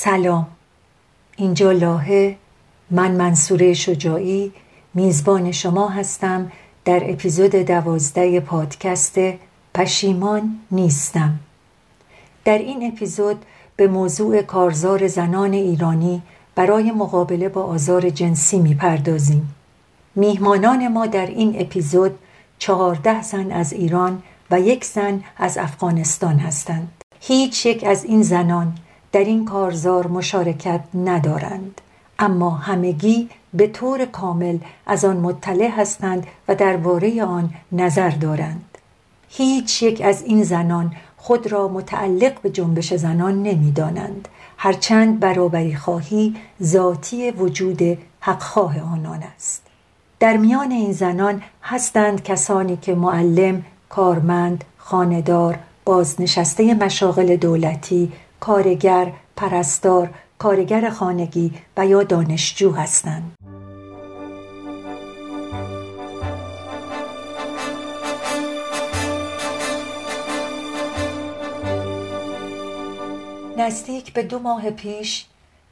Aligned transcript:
سلام. 0.00 0.46
اینجا 1.36 1.72
لاهه 1.72 2.36
من 2.90 3.10
منصوره 3.12 3.74
شجاعی 3.74 4.52
میزبان 4.94 5.52
شما 5.52 5.88
هستم. 5.88 6.52
در 6.84 7.10
اپیزود 7.10 7.50
دوازده 7.50 8.40
پادکست 8.40 9.18
پشیمان 9.74 10.58
نیستم. 10.70 11.38
در 12.44 12.58
این 12.58 12.92
اپیزود 12.92 13.44
به 13.76 13.88
موضوع 13.88 14.42
کارزار 14.42 15.06
زنان 15.06 15.52
ایرانی 15.52 16.22
برای 16.54 16.92
مقابله 16.92 17.48
با 17.48 17.62
آزار 17.62 18.10
جنسی 18.10 18.58
می‌پردازیم. 18.58 19.54
میهمانان 20.14 20.88
ما 20.88 21.06
در 21.06 21.26
این 21.26 21.60
اپیزود 21.60 22.18
چهارده 22.58 23.22
زن 23.22 23.52
از 23.52 23.72
ایران 23.72 24.22
و 24.50 24.60
یک 24.60 24.84
زن 24.84 25.24
از 25.36 25.58
افغانستان 25.58 26.38
هستند. 26.38 26.92
هیچ 27.20 27.66
یک 27.66 27.84
از 27.84 28.04
این 28.04 28.22
زنان 28.22 28.72
در 29.12 29.24
این 29.24 29.44
کارزار 29.44 30.06
مشارکت 30.06 30.80
ندارند. 30.94 31.80
اما 32.18 32.50
همگی 32.50 33.28
به 33.54 33.66
طور 33.66 34.04
کامل 34.04 34.58
از 34.86 35.04
آن 35.04 35.16
مطلع 35.16 35.68
هستند 35.68 36.26
و 36.48 36.54
درباره 36.54 37.24
آن 37.24 37.50
نظر 37.72 38.10
دارند. 38.10 38.78
هیچ 39.28 39.82
یک 39.82 40.00
از 40.00 40.22
این 40.22 40.42
زنان 40.42 40.92
خود 41.16 41.52
را 41.52 41.68
متعلق 41.68 42.40
به 42.40 42.50
جنبش 42.50 42.94
زنان 42.94 43.42
نمی‌دانند. 43.42 44.28
هرچند 44.56 45.20
برابری 45.20 45.76
خواهی 45.76 46.36
ذاتی 46.62 47.30
وجود 47.30 47.98
حقخواه 48.20 48.80
آنان 48.80 49.22
است. 49.36 49.62
در 50.20 50.36
میان 50.36 50.70
این 50.70 50.92
زنان 50.92 51.42
هستند 51.62 52.22
کسانی 52.22 52.76
که 52.76 52.94
معلم، 52.94 53.64
کارمند، 53.88 54.64
خاندار، 54.78 55.58
بازنشسته 55.84 56.74
مشاغل 56.74 57.36
دولتی، 57.36 58.12
کارگر، 58.40 59.12
پرستار، 59.36 60.10
کارگر 60.38 60.90
خانگی 60.90 61.52
و 61.76 61.86
یا 61.86 62.02
دانشجو 62.02 62.72
هستند. 62.72 63.34
نزدیک 73.58 74.12
به 74.12 74.22
دو 74.22 74.38
ماه 74.38 74.70
پیش 74.70 75.26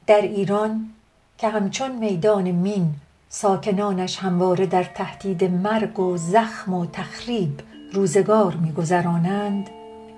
در 0.07 0.21
ایران 0.21 0.89
که 1.37 1.49
همچون 1.49 1.91
میدان 1.91 2.51
مین 2.51 2.95
ساکنانش 3.29 4.17
همواره 4.17 4.65
در 4.65 4.83
تهدید 4.83 5.43
مرگ 5.43 5.99
و 5.99 6.17
زخم 6.17 6.73
و 6.73 6.85
تخریب 6.85 7.61
روزگار 7.93 8.55
میگذرانند 8.55 9.69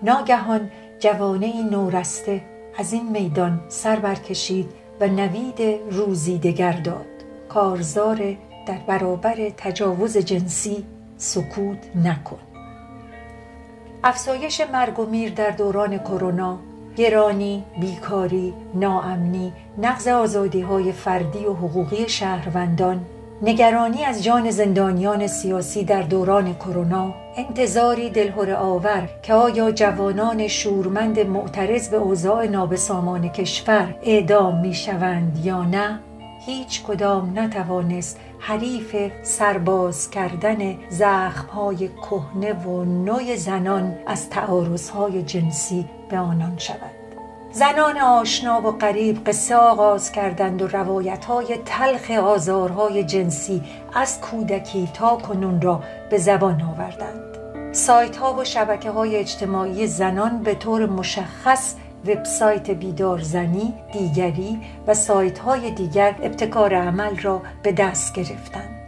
ناگهان 0.04 0.72
جوانه 1.00 1.70
نورسته 1.72 2.42
از 2.78 2.94
این 2.94 3.10
میدان 3.10 3.62
سر 3.68 4.00
برکشید 4.00 4.70
و 5.00 5.08
نوید 5.08 5.62
روزی 5.92 6.38
دگر 6.38 6.72
داد. 6.72 7.06
کارزار 7.50 8.38
در 8.68 8.78
برابر 8.88 9.50
تجاوز 9.58 10.18
جنسی 10.18 10.86
سکوت 11.18 11.78
نکن. 11.96 12.40
افزایش 14.04 14.62
مرگ 14.62 15.00
و 15.00 15.06
میر 15.06 15.34
در 15.34 15.50
دوران 15.50 15.98
کرونا 15.98 16.60
گرانی، 16.96 17.64
بیکاری، 17.82 18.54
ناامنی، 18.76 19.54
نقض 19.78 20.08
آزادی 20.08 20.62
های 20.62 20.92
فردی 20.92 21.46
و 21.46 21.54
حقوقی 21.54 22.10
شهروندان 22.10 23.06
نگرانی 23.42 24.06
از 24.06 24.24
جان 24.24 24.52
زندانیان 24.52 25.28
سیاسی 25.28 25.84
در 25.84 26.02
دوران 26.02 26.54
کرونا 26.54 27.14
انتظاری 27.36 28.10
دلهور 28.10 28.52
آور 28.52 29.10
که 29.24 29.34
آیا 29.34 29.72
جوانان 29.72 30.48
شورمند 30.48 31.20
معترض 31.20 31.90
به 31.90 31.98
اوضاع 31.98 32.46
نابسامان 32.46 33.30
کشور 33.30 33.96
اعدام 34.04 34.60
می 34.60 34.74
شوند 34.74 35.46
یا 35.46 35.64
نه 35.64 36.00
هیچ 36.46 36.84
کدام 36.84 37.40
نتوانست 37.40 38.20
حریف 38.40 38.96
سرباز 39.24 40.10
کردن 40.10 40.78
زخمهای 40.90 41.88
کهنه 41.88 42.54
و 42.54 42.86
نوع 42.86 43.36
زنان 43.36 43.96
از 44.08 44.30
تعارضهای 44.30 45.24
جنسی 45.24 45.86
به 46.10 46.18
آنان 46.18 46.58
شود. 46.58 46.99
زنان 47.52 47.98
آشنا 47.98 48.62
و 48.62 48.72
قریب 48.72 49.26
قصه 49.26 49.56
آغاز 49.56 50.12
کردند 50.12 50.62
و 50.62 50.68
روایت 50.68 51.26
های 51.26 51.58
تلخ 51.66 52.12
آزارهای 52.12 53.04
جنسی 53.04 53.64
از 53.94 54.22
کودکی 54.22 54.90
تا 54.94 55.16
کنون 55.16 55.62
را 55.62 55.84
به 56.10 56.18
زبان 56.18 56.62
آوردند 56.62 57.30
سایت 57.72 58.18
ها 58.18 58.34
و 58.34 58.44
شبکه 58.44 58.92
های 58.92 59.16
اجتماعی 59.16 59.88
زنان 59.88 60.44
به 60.44 60.56
طور 60.56 60.86
مشخص 60.86 61.76
وبسایت 62.08 62.72
بیدار 62.72 63.20
زنی، 63.20 63.74
دیگری 63.94 64.60
و 64.88 64.94
سایت 64.94 65.40
های 65.40 65.72
دیگر 65.72 66.16
ابتکار 66.24 66.76
عمل 66.76 67.18
را 67.18 67.42
به 67.64 67.72
دست 67.72 68.14
گرفتند. 68.14 68.79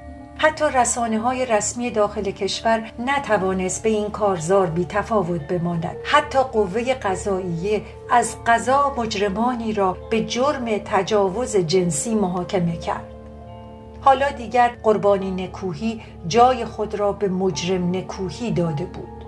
حتی 0.42 0.66
رسانه 0.66 1.20
های 1.20 1.46
رسمی 1.46 1.92
داخل 1.92 2.24
کشور 2.24 2.92
نتوانست 3.00 3.84
به 3.84 3.90
این 3.90 4.10
کارزار 4.10 4.68
بی 4.68 4.86
تفاوت 4.86 5.42
بماند. 5.42 5.96
حتی 6.04 6.40
قوه 6.40 6.94
قضاییه 6.94 7.82
از 8.12 8.36
قضا 8.46 8.94
مجرمانی 8.98 9.74
را 9.74 9.98
به 10.10 10.26
جرم 10.26 10.66
تجاوز 10.86 11.56
جنسی 11.56 12.16
محاکمه 12.16 12.78
کرد. 12.78 13.06
حالا 14.02 14.32
دیگر 14.32 14.72
قربانی 14.84 15.32
نکوهی 15.32 16.02
جای 16.28 16.66
خود 16.66 16.96
را 16.96 17.12
به 17.12 17.28
مجرم 17.28 17.96
نکوهی 17.96 18.52
داده 18.52 18.86
بود. 18.86 19.26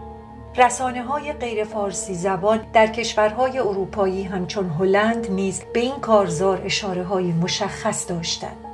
رسانه 0.58 1.04
های 1.04 1.34
غیر 1.34 1.64
فارسی 1.64 2.16
زبان 2.16 2.60
در 2.74 2.88
کشورهای 2.88 3.60
اروپایی 3.60 4.24
همچون 4.24 4.70
هلند 4.70 5.32
نیز 5.32 5.62
به 5.74 5.80
این 5.80 6.00
کارزار 6.02 6.62
اشاره 6.66 7.04
های 7.04 7.32
مشخص 7.32 8.10
داشتند. 8.10 8.73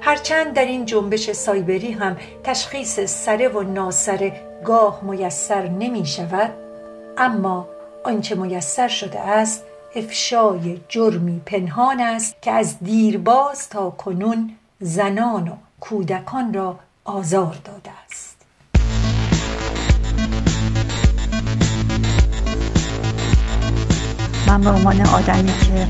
هرچند 0.00 0.54
در 0.54 0.64
این 0.64 0.84
جنبش 0.84 1.32
سایبری 1.32 1.92
هم 1.92 2.16
تشخیص 2.44 3.00
سره 3.00 3.48
و 3.48 3.62
ناسره 3.62 4.40
گاه 4.64 5.04
میسر 5.04 5.68
نمی 5.68 6.06
شود 6.06 6.50
اما 7.16 7.68
آنچه 8.04 8.34
میسر 8.34 8.88
شده 8.88 9.20
است 9.20 9.64
افشای 9.96 10.80
جرمی 10.88 11.40
پنهان 11.46 12.00
است 12.00 12.42
که 12.42 12.50
از 12.50 12.78
دیرباز 12.78 13.68
تا 13.68 13.90
کنون 13.90 14.50
زنان 14.80 15.48
و 15.48 15.52
کودکان 15.80 16.54
را 16.54 16.78
آزار 17.04 17.56
داده 17.64 17.90
است. 18.06 18.36
من 24.46 24.60
به 24.60 24.70
عنوان 24.70 25.06
آدمی 25.06 25.52
که 25.52 25.86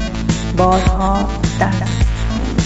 بارها 0.57 1.29
در 1.61 2.08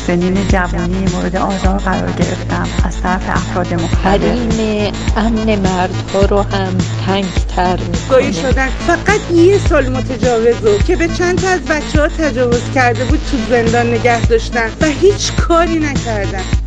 سنین 0.06 0.48
جوانی 0.48 1.04
مورد 1.12 1.36
آزار 1.36 1.78
قرار 1.78 2.10
گرفتم. 2.10 2.68
از 2.84 3.02
طرف 3.02 3.22
افراد 3.28 3.74
مختلف. 3.74 4.04
حریم 4.04 4.92
امن 5.16 5.58
مردها 5.58 6.24
رو 6.30 6.42
هم 6.42 6.78
تنگ 7.06 7.24
تر 7.56 7.78
گاهی 8.10 8.32
شدن. 8.32 8.68
فقط 8.68 9.20
یه 9.34 9.58
سال 9.58 9.88
متجاوز 9.88 10.82
که 10.86 10.96
به 10.96 11.08
چند 11.08 11.38
تا 11.38 11.48
از 11.48 11.60
بچه 11.60 12.00
ها 12.00 12.08
تجاوز 12.08 12.62
کرده 12.74 13.04
بود 13.04 13.20
تو 13.30 13.36
زندان 13.50 13.86
نگه 13.86 14.26
داشتن 14.26 14.70
و 14.80 14.86
هیچ 14.86 15.32
کاری 15.32 15.78
نکردن. 15.78 16.61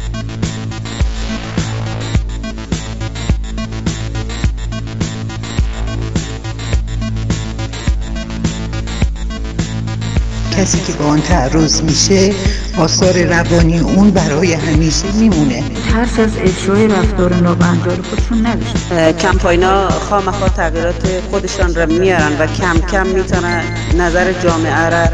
کسی 10.65 10.79
که 10.79 10.93
با 10.93 11.05
آن 11.05 11.21
تعرض 11.21 11.81
میشه 11.81 12.33
آثار 12.77 13.23
روانی 13.23 13.79
اون 13.79 14.11
برای 14.11 14.53
همیشه 14.53 15.11
میمونه. 15.11 15.63
ترس 15.93 16.19
از 16.19 16.31
اجرای 16.37 16.87
رفتار 16.87 17.33
نابندار 17.33 18.01
خودشون 18.01 18.45
نداشت 18.45 19.17
کمپاینا 19.17 19.89
خامخا 19.89 20.49
تغییرات 20.49 21.21
خودشان 21.31 21.75
را 21.75 21.85
میارن 21.85 22.37
و 22.39 22.47
کم 22.47 22.79
کم 22.91 23.07
می‌تونن 23.07 23.63
نظر 23.97 24.33
جامعه 24.33 24.89
را 24.89 25.05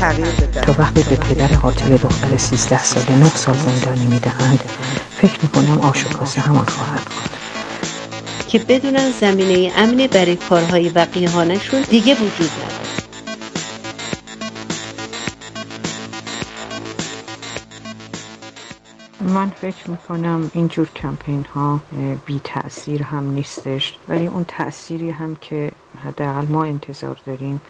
تغییر 0.00 0.26
بدن 0.26 0.60
تا 0.60 0.74
وقتی 0.78 1.02
به 1.02 1.16
پدر 1.16 1.46
قاتل 1.46 1.96
دختر 1.96 2.36
13 2.36 2.84
ساله 2.84 3.16
9 3.16 3.28
سال 3.34 3.54
زندانی 3.54 4.06
می‌دهند 4.06 4.60
فکر 5.20 5.38
می‌کنم 5.42 5.80
آشوکاسه 5.80 6.40
همان 6.40 6.64
خواهد 6.64 7.00
بود. 7.04 7.30
که 8.48 8.58
بدونن 8.58 9.10
زمینه 9.20 9.72
امنی 9.76 10.08
برای 10.08 10.36
کارهای 10.36 10.88
وقیهانشون 10.88 11.82
دیگه 11.90 12.14
وجود 12.14 12.50
نداره. 12.50 12.83
من 19.34 19.50
فکر 19.50 19.90
می‌کنم 19.90 20.50
اینجور 20.54 20.90
کمپین 20.96 21.44
ها 21.54 21.80
بی 22.26 22.40
تأثیر 22.44 23.02
هم 23.02 23.30
نیستش. 23.30 23.98
ولی 24.08 24.26
اون 24.26 24.44
تأثیری 24.48 25.10
هم 25.10 25.36
که 25.36 25.72
حداقل 26.04 26.46
ما 26.46 26.64
انتظار 26.64 27.20
داریم 27.26 27.60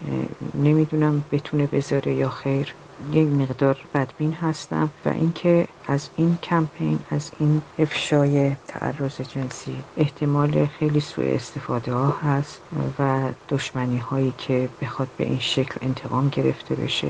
نمی‌دونم 0.55 1.25
بتونه 1.32 1.66
بذاره 1.66 2.14
یا 2.14 2.28
خیر. 2.28 2.75
یک 3.12 3.28
مقدار 3.28 3.78
بدبین 3.94 4.32
هستم 4.32 4.90
و 5.05 5.08
اینکه 5.08 5.69
از 5.87 6.08
این 6.16 6.38
کمپین 6.43 6.99
از 7.11 7.31
این 7.38 7.62
افشای 7.78 8.56
تعرض 8.69 9.20
جنسی 9.20 9.76
احتمال 9.96 10.67
خیلی 10.67 11.00
سوء 11.00 11.34
استفاده 11.34 11.93
ها 11.93 12.10
هست 12.10 12.60
و 12.99 13.28
دشمنی 13.49 13.99
هایی 13.99 14.34
که 14.38 14.69
بخواد 14.82 15.08
به 15.17 15.25
این 15.25 15.38
شکل 15.38 15.78
انتقام 15.82 16.28
گرفته 16.28 16.75
بشه. 16.75 17.08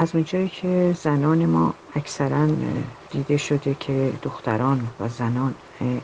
از 0.00 0.14
اونجایی 0.14 0.48
که 0.48 0.96
زنان 1.02 1.46
ما 1.46 1.74
اکثرا 1.96 2.48
دیده 3.10 3.36
شده 3.36 3.76
که 3.80 4.12
دختران 4.22 4.80
و 5.00 5.08
زنان 5.08 5.54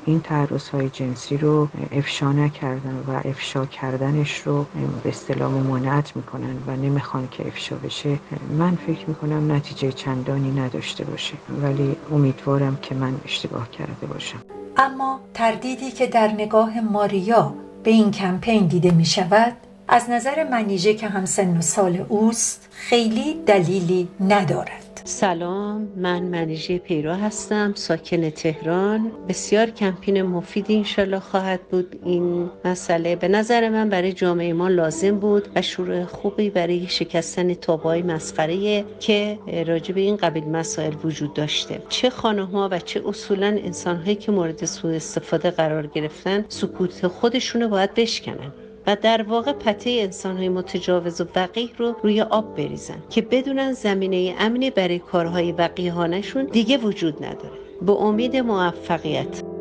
این 0.06 0.20
تعرض 0.20 0.68
های 0.68 0.88
جنسی 0.88 1.36
رو 1.36 1.68
افشا 1.92 2.32
نکردن 2.32 3.04
و 3.08 3.28
افشا 3.28 3.66
کردنش 3.66 4.38
رو 4.38 4.66
به 5.02 5.08
اصطلاح 5.08 5.52
ممانعت 5.52 6.16
می‌کنن 6.16 6.56
و 6.66 6.76
نمی‌خوان 6.76 7.28
که 7.30 7.46
افشا 7.46 7.76
بشه 7.76 8.18
من 8.58 8.76
فکر 8.76 9.08
می‌کنم 9.08 9.52
نتیجه 9.52 9.92
چندانی 9.92 10.60
نداشته 10.60 11.04
باشه. 11.04 11.34
ولی 11.62 11.96
امیدوارم 12.12 12.78
که 12.82 12.94
من 12.94 13.14
اشتباه 13.24 13.70
کرده 13.70 14.06
باشم. 14.06 14.38
اما 14.76 15.20
تردیدی 15.34 15.90
که 15.90 16.06
در 16.06 16.28
نگاه 16.28 16.80
ماریا 16.80 17.54
به 17.82 17.90
این 17.90 18.10
کمپین 18.10 18.66
دیده 18.66 18.90
می 18.90 19.04
شود 19.04 19.52
از 19.88 20.10
نظر 20.10 20.44
منیژه 20.44 20.94
که 20.94 21.08
هم 21.08 21.24
سن 21.24 21.56
و 21.56 21.60
سال 21.60 22.06
اوست 22.08 22.68
خیلی 22.72 23.42
دلیلی 23.46 24.08
ندارد. 24.20 25.00
سلام 25.04 25.88
من 25.96 26.22
منیژه 26.22 26.78
پیرا 26.78 27.14
هستم 27.14 27.72
ساکن 27.74 28.30
تهران. 28.30 29.12
بسیار 29.28 29.70
کمپین 29.70 30.22
مفید 30.22 30.66
انشالله 30.68 31.18
خواهد 31.18 31.60
بود 31.62 32.00
این 32.04 32.50
مسئله. 32.64 33.16
به 33.16 33.28
نظر 33.28 33.68
من 33.68 33.88
برای 33.88 34.12
جامعه 34.12 34.52
ما 34.52 34.68
لازم 34.68 35.18
بود 35.18 35.48
و 35.54 35.62
شروع 35.62 36.04
خوبی 36.04 36.50
برای 36.50 36.86
شکستن 36.86 37.54
تابای 37.54 38.02
مسخره 38.02 38.84
که 39.00 39.38
راجع 39.66 39.94
به 39.94 40.00
این 40.00 40.16
قبیل 40.16 40.44
مسائل 40.44 40.94
وجود 41.04 41.34
داشته. 41.34 41.82
چه 41.88 42.10
خانه 42.10 42.42
و 42.42 42.78
چه 42.78 43.02
اصولا 43.06 43.46
انسان 43.46 43.96
هایی 43.96 44.16
که 44.16 44.32
مورد 44.32 44.64
سوء 44.64 44.94
استفاده 44.94 45.50
قرار 45.50 45.86
گرفتن 45.86 46.44
سکوت 46.48 47.06
خودشونو 47.06 47.68
باید 47.68 47.94
بشکنن. 47.94 48.52
و 48.86 48.96
در 48.96 49.22
واقع 49.22 49.52
پته 49.52 49.90
انسان 49.90 50.36
های 50.36 50.48
متجاوز 50.48 51.20
و 51.20 51.24
وقیه 51.36 51.68
رو 51.78 51.96
روی 52.02 52.20
آب 52.20 52.56
بریزن 52.56 53.02
که 53.10 53.22
بدونن 53.22 53.72
زمینه 53.72 54.34
امنی 54.38 54.70
برای 54.70 54.98
کارهای 54.98 55.52
وقیهانشون 55.52 56.44
دیگه 56.44 56.78
وجود 56.78 57.24
نداره. 57.24 57.58
به 57.82 57.92
امید 57.92 58.36
موفقیت. 58.36 59.53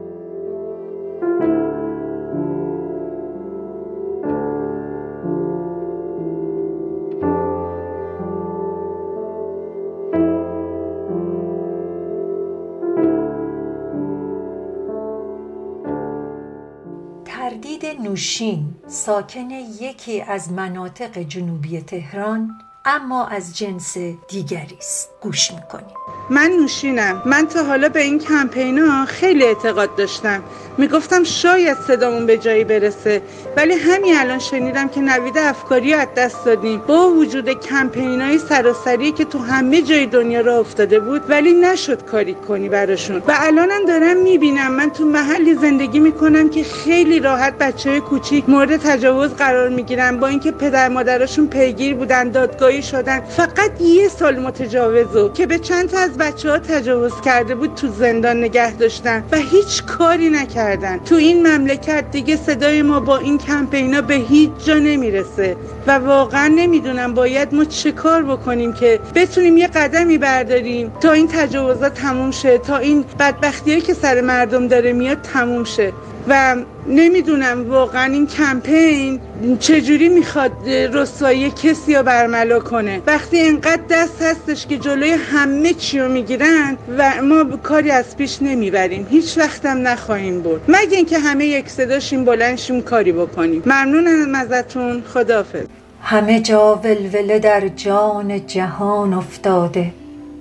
تردید 17.44 17.86
نوشین 17.86 18.76
ساکن 18.88 19.50
یکی 19.50 20.22
از 20.22 20.52
مناطق 20.52 21.18
جنوبی 21.18 21.82
تهران 21.82 22.52
اما 22.86 23.26
از 23.26 23.58
جنس 23.58 23.98
دیگری 24.30 24.78
است. 24.78 25.10
گوش 25.22 25.52
می‌کنیم. 25.52 25.96
من 26.30 26.52
نوشینم. 26.62 27.22
من 27.26 27.48
تا 27.48 27.64
حالا 27.64 27.90
به 27.90 28.02
این 28.02 28.20
کمپینا 28.20 29.06
خیلی 29.06 29.44
اعتقاد 29.44 29.96
داشتم. 29.96 30.44
می‌گفتم 30.78 31.24
شاید 31.24 31.78
صدامون 31.88 32.26
به 32.26 32.38
جایی 32.38 32.64
برسه. 32.64 33.22
ولی 33.58 33.74
همین 33.74 34.18
الان 34.18 34.40
شنیدم 34.40 34.88
که 34.88 35.02
نوید 35.02 35.38
افکاری 35.38 35.94
از 35.94 36.08
دست 36.18 36.46
دادیم. 36.46 36.82
با 36.88 37.10
وجود 37.10 37.50
کمپینای 37.50 38.38
سراسری 38.38 39.12
که 39.12 39.26
تو 39.26 39.40
همه 39.40 39.82
جای 39.82 40.06
دنیا 40.06 40.42
را 40.42 40.60
افتاده 40.60 41.00
بود 41.00 41.22
ولی 41.30 41.54
نشد 41.54 42.06
کاری 42.06 42.34
کنی 42.34 42.70
براشون. 42.70 43.18
و 43.18 43.34
الانم 43.36 43.86
دارم 43.88 44.18
می‌بینم. 44.18 44.72
من 44.72 44.90
تو 44.90 45.06
محلی 45.06 45.56
زندگی 45.56 46.00
می‌کنم 46.00 46.50
که 46.50 46.64
خیلی 46.64 47.20
راحت 47.20 47.58
بچه 47.58 47.90
های 47.90 48.00
کوچیک 48.00 48.50
مورد 48.50 48.78
تجاوز 48.78 49.34
قرار 49.34 49.70
می‌گیرن. 49.70 50.18
با 50.18 50.28
اینکه 50.28 50.52
پدر 50.52 50.90
مادرشون 50.90 51.48
پیگیر 51.48 51.96
بودن 51.96 52.30
دادگاهی 52.30 52.82
شدن. 52.82 53.20
فقط 53.20 53.82
یه 53.82 54.08
سال 54.08 54.40
متجاوزو 54.40 55.30
که 55.34 55.46
به 55.46 55.60
چند 55.60 55.90
تا 55.90 56.00
از 56.00 56.13
بچه 56.18 56.50
ها 56.50 56.60
تجاوز 56.60 57.22
کرده 57.22 57.56
بود 57.56 57.76
تو 57.76 57.88
زندان 57.88 58.38
نگه 58.38 58.74
داشتن 58.74 59.24
و 59.32 59.38
هیچ 59.38 59.84
کاری 59.84 60.30
نکردن. 60.30 60.98
تو 60.98 61.16
این 61.16 61.48
مملکت 61.48 62.12
دیگه 62.12 62.36
صدای 62.36 62.82
ما 62.82 63.00
با 63.00 63.18
این 63.18 63.38
کمپینا 63.38 64.02
به 64.02 64.14
هیچ 64.14 64.52
جا 64.66 64.80
نمی‌رسه 64.80 65.58
و 65.88 65.92
واقعا 65.92 66.48
نمی‌دونم 66.48 67.14
باید 67.14 67.56
ما 67.56 67.66
چه 67.66 67.92
کار 67.92 68.24
بکنیم 68.24 68.74
که 68.74 69.00
بتونیم 69.16 69.58
یه 69.58 69.68
قدمی 69.68 70.18
برداریم 70.18 70.92
تا 71.02 71.12
این 71.12 71.28
تجاوزات 71.28 71.94
تموم 71.94 72.32
شه 72.32 72.58
تا 72.58 72.78
این 72.78 73.06
بدبختی 73.20 73.82
که 73.82 73.94
سر 73.94 74.22
مردم 74.22 74.68
داره 74.68 74.94
میاد 74.94 75.22
تموم 75.22 75.64
شه. 75.64 75.94
و 76.28 76.56
نمی‌دونم 76.88 77.70
واقعا 77.70 78.14
این 78.14 78.28
کمپین 78.28 79.20
چجوری 79.60 80.10
می‌خواد 80.10 80.52
رسوایی 80.70 81.52
کسی 81.52 81.96
رو 81.96 82.04
برملا 82.04 82.60
کنه. 82.60 83.02
وقتی 83.08 83.40
انقدر 83.42 83.82
دست 83.90 84.22
هستش 84.22 84.68
که 84.68 84.78
جلوی 84.78 85.12
همه 85.12 85.74
چی 85.74 86.00
رو 86.00 86.12
می‌گیرن 86.12 86.78
و 86.98 87.14
ما 87.24 87.58
کاری 87.64 87.92
از 87.92 88.18
پیش 88.18 88.42
نمی‌بریم. 88.42 89.08
هیچ 89.10 89.38
وقتم 89.38 89.88
نخواهیم 89.88 90.42
برد. 90.42 90.62
مگه 90.68 90.98
اینکه 90.98 91.20
همه 91.20 91.46
یک 91.46 91.70
صداشیم 91.70 92.26
بلندشیم 92.26 92.82
کاری 92.82 93.12
بکنیم. 93.12 93.64
ممنونم 93.66 94.36
ازتون. 94.36 95.04
خدافظ 95.14 95.66
همه 96.02 96.40
جا 96.42 96.76
ولوله 96.84 97.40
در 97.40 97.68
جان 97.68 98.48
جهان 98.48 99.14
افتاده. 99.14 99.92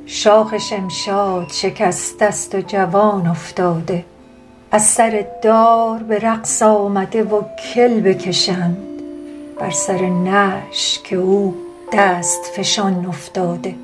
شاخ 0.06 0.58
شمشاد 0.58 1.46
شکست 1.52 2.22
است 2.22 2.54
و 2.54 2.60
جوان 2.60 3.26
افتاده. 3.26 4.04
از 4.74 4.82
سر 4.82 5.24
دار 5.42 6.02
به 6.02 6.18
رقص 6.18 6.62
آمده 6.62 7.24
و 7.24 7.42
کل 7.74 8.00
بکشند 8.00 8.76
بر 9.60 9.70
سر 9.70 10.08
نعش 10.08 11.00
که 11.04 11.16
او 11.16 11.54
دست 11.92 12.44
فشان 12.56 13.06
افتاده. 13.06 13.74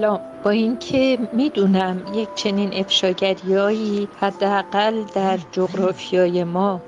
سلام 0.00 0.20
با 0.44 0.50
اینکه 0.50 1.18
می‌دونم 1.32 2.02
یک 2.14 2.28
چنین 2.34 2.74
افشاگریایی 2.74 4.08
حداقل 4.20 5.04
در 5.14 5.38
جغرافیای 5.52 6.44
ما 6.44 6.80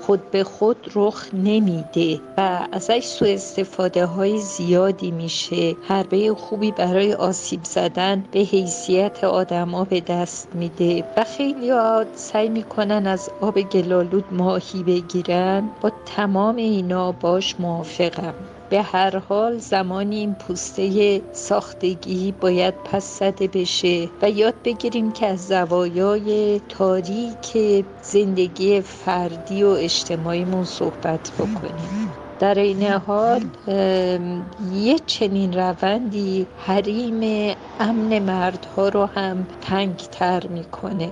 خود 0.00 0.30
به 0.30 0.44
خود 0.44 0.76
رخ 0.94 1.34
نمیده 1.34 2.20
و 2.36 2.68
ازش 2.72 3.04
سوء 3.04 3.28
استفاده 3.28 4.06
های 4.06 4.38
زیادی 4.38 5.10
میشه. 5.10 5.76
حربه 5.88 6.34
خوبی 6.34 6.72
برای 6.72 7.14
آسیب 7.14 7.64
زدن 7.64 8.24
به 8.32 8.38
حیثیت 8.38 9.24
آدما 9.24 9.84
به 9.84 10.00
دست 10.00 10.48
میده 10.54 11.04
و 11.16 11.24
خیلی 11.24 11.72
سعی 12.14 12.48
می‌کنن 12.48 13.06
از 13.06 13.30
آب 13.40 13.60
گلالود 13.60 14.24
ماهی 14.30 14.82
بگیرن. 14.82 15.70
با 15.80 15.92
تمام 16.06 16.56
اینا 16.56 17.12
باش 17.12 17.60
موافقم. 17.60 18.34
به 18.70 18.82
هر 18.82 19.18
حال 19.18 19.58
زمانی 19.58 20.16
این 20.16 20.34
پوسته 20.34 21.22
ساختگی 21.32 22.34
باید 22.40 22.74
پس 22.74 23.18
زده 23.18 23.48
بشه 23.48 24.08
و 24.22 24.30
یاد 24.30 24.54
بگیریم 24.64 25.12
که 25.12 25.26
از 25.26 25.46
زوایای 25.46 26.60
تاریک 26.68 27.58
زندگی 28.02 28.80
فردی 28.80 29.62
و 29.62 29.68
اجتماعیمون 29.68 30.64
صحبت 30.64 31.30
بکنیم. 31.30 32.10
در 32.38 32.54
این 32.54 32.82
حال 32.82 33.44
یه 34.72 34.98
چنین 35.06 35.52
روندی 35.52 36.46
حریم 36.66 37.54
امن 37.80 38.18
مردها 38.18 38.88
رو 38.88 39.06
هم 39.06 39.46
تنگتر 39.60 40.46
می‌کنه. 40.46 41.10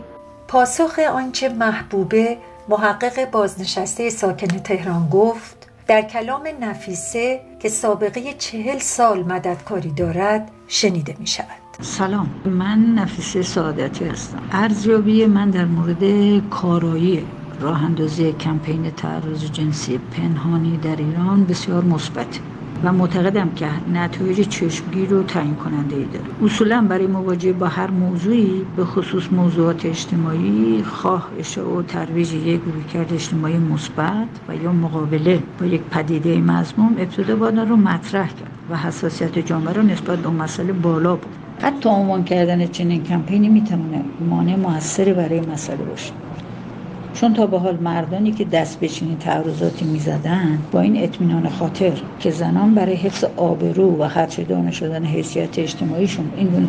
پاسخ 0.49 0.99
آنچه 0.99 1.49
محبوبه 1.49 2.39
محقق 2.69 3.31
بازنشسته 3.31 4.11
ساکن 4.11 4.47
تهران 4.47 5.09
گفت 5.09 5.54
در 5.87 6.03
کلام 6.03 6.43
نفیسه 6.61 7.41
که 7.61 7.69
سابقه 7.69 8.33
چهل 8.39 8.79
سال 8.79 9.23
مددکاری 9.23 9.91
دارد 9.91 10.51
شنیده 10.69 11.17
می 11.19 11.27
شود 11.27 11.47
سلام. 11.81 12.31
من 12.45 12.79
نفیسه 12.79 13.43
سعادتی 13.43 14.05
هستم. 14.05 14.43
ارزیابی 14.53 15.27
من 15.27 15.51
در 15.51 15.65
مورد 15.65 16.03
کارایی 16.49 17.27
راه 17.61 17.85
اندازی 17.85 18.33
کمپین 18.33 18.91
تعرض 18.91 19.45
جنسی 19.45 19.99
پنهانی 19.99 20.77
در 20.77 20.97
ایران 20.97 21.45
بسیار 21.45 21.85
مثبت 21.85 22.39
و 22.85 22.93
معتقدم 22.93 23.51
که 23.51 23.67
نتایج 23.93 24.49
چشمگیر 24.49 25.09
رو 25.09 25.23
تعیین 25.23 25.55
کننده 25.55 25.97
ای 25.97 26.05
داره. 26.05 26.25
اصولا 26.43 26.87
برای 26.89 27.07
مواجهه 27.07 27.53
با 27.53 27.67
هر 27.67 27.91
موضوعی 27.91 28.67
به 28.77 28.85
خصوص 28.85 29.33
موضوعات 29.33 29.87
اجتماعی 29.87 30.83
خواه 30.83 31.31
اشاع 31.39 31.67
و 31.79 31.83
ترویج 31.83 32.33
یک 32.33 32.61
کرد 32.93 33.13
اجتماعی 33.13 33.59
مثبت 33.59 34.29
و 34.49 34.57
یا 34.57 34.73
مقابله 34.73 35.43
با 35.61 35.67
یک 35.67 35.81
پدیده 35.81 36.41
مضموم 36.41 36.95
ابتدا 36.99 37.37
باید 37.37 37.59
رو 37.59 37.77
مطرح 37.77 38.29
کرد 38.29 38.51
و 38.71 38.77
حساسیت 38.77 39.39
جامعه 39.39 39.75
رو 39.75 39.83
نسبت 39.83 40.19
به 40.19 40.31
مسئله 40.31 40.73
بالا 40.73 41.17
بود 41.17 41.33
حتی 41.63 41.89
عنوان 41.89 42.25
کردن 42.25 42.67
چنین 42.67 43.03
کمپینی 43.03 43.49
می‌تونه 43.49 44.05
مانع 44.31 44.57
موثری 44.57 45.13
برای 45.13 45.41
مسئله 45.41 45.85
باشه. 45.85 46.13
چون 47.15 47.33
تا 47.33 47.47
به 47.47 47.59
حال 47.59 47.77
مردانی 47.77 48.33
که 48.33 48.45
دست 48.45 48.81
به 48.81 48.89
چنین 48.89 49.19
تعرضاتی 49.19 49.85
می‌زدن 49.85 50.59
با 50.73 50.81
این 50.81 51.03
اطمینان 51.03 51.49
خاطر 51.49 51.93
که 52.19 52.31
زنان 52.31 52.75
برای 52.75 52.95
حفظ 52.95 53.25
آبرو 53.37 53.99
و 53.99 54.09
خدشه‌دانه 54.09 54.71
شدن 54.71 55.05
حیثیت 55.05 55.59
اجتماعیشون 55.59 56.31
این 56.37 56.49
گونه 56.49 56.69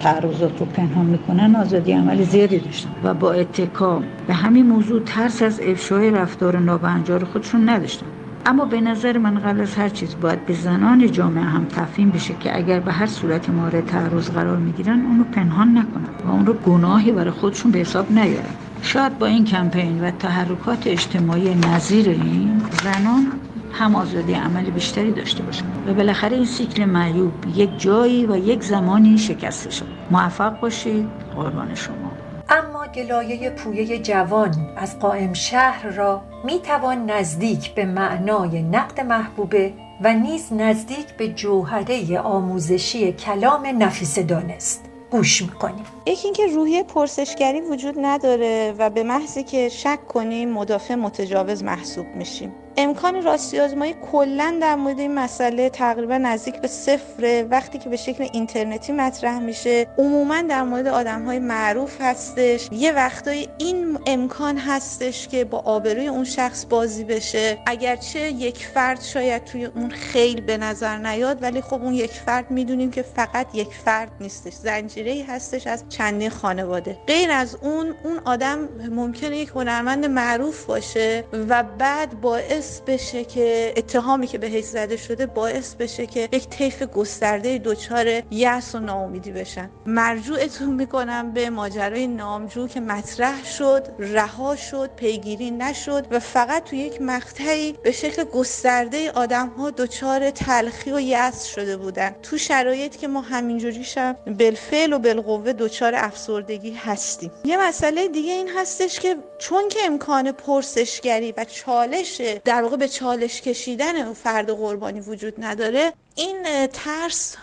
تعرضات 0.00 0.60
رو 0.60 0.66
پنهان 0.66 1.06
می‌کنن 1.06 1.56
آزادی 1.56 1.92
عمل 1.92 2.22
زیادی 2.22 2.58
داشتن 2.58 2.90
و 3.04 3.14
با 3.14 3.32
اتکا 3.32 4.02
به 4.26 4.34
همین 4.34 4.66
موضوع 4.66 5.02
ترس 5.02 5.42
از 5.42 5.60
افشای 5.60 6.10
رفتار 6.10 6.58
نابهنجار 6.58 7.24
خودشون 7.24 7.68
نداشتن. 7.68 8.06
اما 8.46 8.64
به 8.64 8.80
نظر 8.80 9.18
من 9.18 9.38
قبل 9.38 9.60
از 9.60 9.74
هر 9.74 9.88
چیز 9.88 10.16
باید 10.20 10.46
به 10.46 10.54
زنان 10.54 11.12
جامعه 11.12 11.44
هم 11.44 11.64
تفهیم 11.64 12.10
بشه 12.10 12.34
که 12.40 12.56
اگر 12.56 12.80
به 12.80 12.92
هر 12.92 13.06
صورت 13.06 13.50
مورد 13.50 13.86
تعرض 13.86 14.30
قرار 14.30 14.56
می‌گیرن 14.56 15.06
اونو 15.06 15.24
پنهان 15.24 15.78
نکنن 15.78 16.28
و 16.28 16.30
اون 16.30 16.46
رو 16.46 16.52
گناهی 16.52 17.12
برای 17.12 17.30
خودشون 17.30 17.70
به 17.72 17.78
حساب 17.78 18.12
نیارن. 18.12 18.65
شاید 18.82 19.18
با 19.18 19.26
این 19.26 19.44
کمپین 19.44 20.04
و 20.04 20.10
تحرکات 20.10 20.86
اجتماعی 20.86 21.54
نظیر 21.54 22.08
این 22.08 22.62
زنان 22.82 23.32
هم 23.72 23.94
آزادی 23.94 24.34
عمل 24.34 24.70
بیشتری 24.70 25.12
داشته 25.12 25.42
باشن. 25.42 25.64
و 25.86 25.94
بالاخره 25.94 26.36
این 26.36 26.46
سیکل 26.46 26.84
معیوب 26.84 27.32
یک 27.54 27.78
جایی 27.78 28.26
و 28.26 28.36
یک 28.36 28.62
زمانی 28.62 29.18
شکسته 29.18 29.70
شد. 29.70 29.86
موفق 30.10 30.60
باشید 30.60 31.08
قربان 31.36 31.74
شما. 31.74 32.12
اما 32.48 32.86
گلایه 32.86 33.50
پویه 33.50 33.98
جوان 33.98 34.54
از 34.76 34.98
قائم 34.98 35.32
شهر 35.32 35.90
را 35.90 36.22
می 36.44 36.58
توان 36.58 37.10
نزدیک 37.10 37.74
به 37.74 37.84
معنای 37.84 38.62
نقد 38.62 39.00
محبوبه 39.00 39.72
و 40.02 40.14
نیز 40.14 40.52
نزدیک 40.52 41.16
به 41.18 41.28
جوهره 41.28 42.18
آموزشی 42.18 43.12
کلام 43.12 43.66
نفیس 43.78 44.18
دانست. 44.18 44.84
گوش 45.10 45.42
می‌کنیم. 45.42 45.84
یکی 46.06 46.24
اینکه 46.24 46.46
روحیه 46.46 46.82
پرسشگری 46.82 47.60
وجود 47.60 47.94
نداره 47.98 48.74
و 48.78 48.90
به 48.90 49.02
محضی 49.02 49.42
که 49.42 49.68
شک 49.68 50.08
کنیم 50.08 50.50
مدافع 50.50 50.94
متجاوز 50.94 51.62
محسوب 51.62 52.06
میشیم. 52.06 52.52
امکان 52.78 53.22
راستی 53.22 53.60
آزمایی 53.60 53.94
کلا 54.12 54.58
در 54.60 54.74
مورد 54.74 54.98
این 54.98 55.14
مسئله 55.14 55.70
تقریبا 55.70 56.18
نزدیک 56.18 56.60
به 56.60 56.68
صفره 56.68 57.42
وقتی 57.42 57.78
که 57.78 57.88
به 57.88 57.96
شکل 57.96 58.28
اینترنتی 58.32 58.92
مطرح 58.92 59.38
میشه 59.38 59.86
عموما 59.98 60.42
در 60.42 60.62
مورد 60.62 60.86
آدم 60.86 61.24
های 61.24 61.38
معروف 61.38 62.00
هستش. 62.00 62.68
یه 62.72 62.92
وقتای 62.92 63.48
این 63.58 63.98
امکان 64.06 64.58
هستش 64.58 65.28
که 65.28 65.44
با 65.44 65.58
آبروی 65.58 66.06
اون 66.06 66.24
شخص 66.24 66.66
بازی 66.68 67.04
بشه. 67.04 67.58
اگرچه 67.66 68.20
یک 68.20 68.66
فرد 68.66 69.02
شاید 69.02 69.44
توی 69.44 69.64
اون 69.64 69.90
خیل 69.90 70.40
به 70.40 70.56
نظر 70.56 70.96
نیاد 70.96 71.42
ولی 71.42 71.60
خب 71.60 71.82
اون 71.82 71.94
یک 71.94 72.12
فرد 72.12 72.50
می‌دونیم 72.50 72.90
که 72.90 73.02
فقط 73.02 73.46
یک 73.54 73.74
فرد 73.84 74.10
نیستش. 74.20 74.52
زنجیره 74.52 75.10
ای 75.10 75.22
هستش 75.22 75.66
از 75.66 75.84
چندین 75.88 76.30
خانواده. 76.30 76.98
غیر 77.06 77.30
از 77.30 77.56
اون 77.62 77.94
اون 78.04 78.20
آدم 78.24 78.68
ممکنه 78.90 79.38
یک 79.38 79.48
هنرمند 79.48 80.06
معروف 80.06 80.64
باشه 80.64 81.24
و 81.48 81.62
بعد 81.62 82.20
باعث 82.20 82.65
باعث 82.66 82.80
بشه 82.80 83.24
که 83.24 83.74
اتهامی 83.76 84.26
که 84.26 84.38
بهش 84.38 84.64
زده 84.64 84.96
شده 84.96 85.26
باعث 85.26 85.74
بشه 85.74 86.06
که 86.06 86.28
یک 86.32 86.48
طیف 86.48 86.82
گسترده 86.82 87.58
دچار 87.58 88.22
یأس 88.30 88.74
و 88.74 88.78
ناامیدی 88.78 89.30
بشن. 89.30 89.70
مرجوعتون 89.86 90.74
می‌کنم 90.74 91.32
به 91.32 91.50
ماجرای 91.50 92.06
نامجو 92.06 92.68
که 92.68 92.80
مطرح 92.80 93.44
شد 93.44 93.86
رها 93.98 94.56
شد 94.56 94.90
پیگیری 94.96 95.50
نشد 95.50 96.06
و 96.10 96.18
فقط 96.18 96.64
تو 96.64 96.76
یک 96.76 97.02
مقطعی 97.02 97.72
به 97.82 97.92
شکل 97.92 98.24
گسترده 98.24 99.10
آدم 99.10 99.48
ها 99.48 99.70
دچار 99.70 100.30
تلخی 100.30 100.92
و 100.92 101.00
یأس 101.00 101.44
شده 101.44 101.76
بودن. 101.76 102.14
تو 102.22 102.38
شرایط 102.38 102.96
که 102.96 103.08
ما 103.08 103.20
همینجوری 103.20 103.84
شم 103.84 104.16
بالفعل 104.38 104.92
و 104.92 104.98
بالقوه 104.98 105.52
دچار 105.52 105.94
افسردگی 105.94 106.72
هستیم. 106.72 107.30
یه 107.44 107.68
مسئله 107.68 108.08
دیگه 108.08 108.32
این 108.32 108.48
هستش 108.56 109.00
که 109.00 109.16
چون 109.38 109.68
که 109.68 109.78
امکان 109.86 110.32
پرسشگری 110.32 111.34
و 111.36 111.44
چالش 111.44 112.20
در 112.44 112.55
واقع 112.62 112.76
به 112.76 112.88
چالش 112.88 113.40
کشیدن 113.40 114.12
فرد 114.12 114.50
قربانی 114.50 115.00
وجود 115.00 115.34
نداره. 115.44 115.92
این 116.14 116.66
ترس 116.66 117.36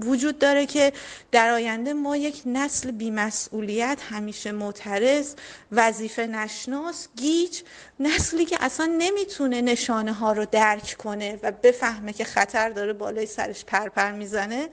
وجود 0.00 0.38
داره 0.38 0.66
که 0.66 0.92
در 1.32 1.50
آینده 1.50 1.92
ما 1.92 2.16
یک 2.16 2.42
نسل 2.46 2.90
بیمسئولیت 2.90 3.98
همیشه 4.10 4.52
معترض 4.52 5.34
وظیفه 5.72 6.26
نشناس 6.26 7.08
گیج 7.16 7.60
نسلی 8.00 8.44
که 8.44 8.56
اصلا 8.60 8.86
نمی‌تونه 8.98 9.60
نشانه 9.60 10.12
ها 10.12 10.32
رو 10.32 10.44
درک 10.44 10.96
کنه 10.98 11.38
و 11.42 11.52
بفهمه 11.52 12.12
که 12.12 12.24
خطر 12.24 12.70
داره 12.70 12.92
بالای 12.92 13.26
سرش 13.26 13.64
پرپر 13.64 14.12
می‌زنه 14.12 14.68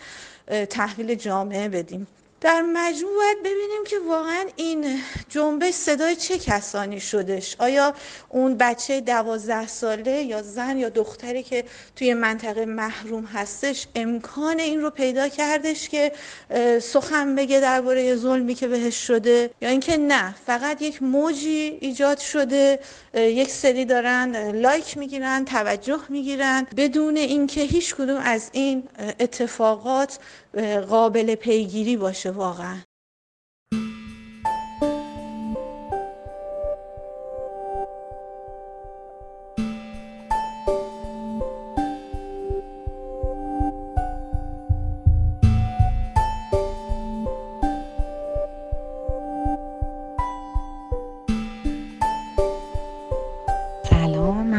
تحویل 0.70 1.15
جامعه 1.15 1.70
بدیم. 1.70 2.08
در 2.41 2.62
مجموع 2.62 3.15
باید 3.15 3.39
ببینیم 3.39 3.83
که 3.88 3.95
واقعا 4.07 4.45
این 4.55 5.00
جنبش 5.29 5.74
صدای 5.74 6.15
چه 6.15 6.38
کسانی 6.38 7.00
شدش 7.00 7.55
آیا 7.60 7.93
اون 8.29 8.57
بچه 8.57 9.01
دوازده 9.01 9.67
ساله 9.67 10.21
یا 10.21 10.41
زن 10.41 10.77
یا 10.77 10.89
دختری 10.89 11.43
که 11.43 11.63
توی 11.95 12.13
منطقه 12.13 12.65
محروم 12.65 13.25
هستش 13.25 13.88
امکان 13.95 14.60
این 14.60 14.81
رو 14.81 14.89
پیدا 14.89 15.29
کردش 15.29 15.89
که 15.89 16.12
سخن 16.81 17.36
بگه 17.36 17.60
درباره 17.60 18.15
ظلمی 18.15 18.55
که 18.55 18.67
بهش 18.67 18.95
شده؟ 18.95 19.50
یا 19.62 19.69
اینکه 19.69 19.98
نه 19.98 20.36
فقط 20.45 20.81
یک 20.81 21.03
موجی 21.03 21.77
ایجاد 21.81 22.17
شده 22.17 22.79
یک 23.13 23.50
سری 23.50 23.86
دارن 23.86 24.51
لایک 24.51 24.98
می‌گیرن 24.98 25.45
توجه 25.45 26.00
می‌گیرن 26.10 26.67
بدون 26.77 27.17
اینکه 27.17 27.62
هیچ 27.62 27.95
کدوم 27.95 28.17
از 28.17 28.50
این 28.51 28.83
اتفاقات 29.19 30.19
قابل 30.89 31.36
پیگیری 31.36 31.98
باشه 31.98 32.31
واقعا. 32.31 32.77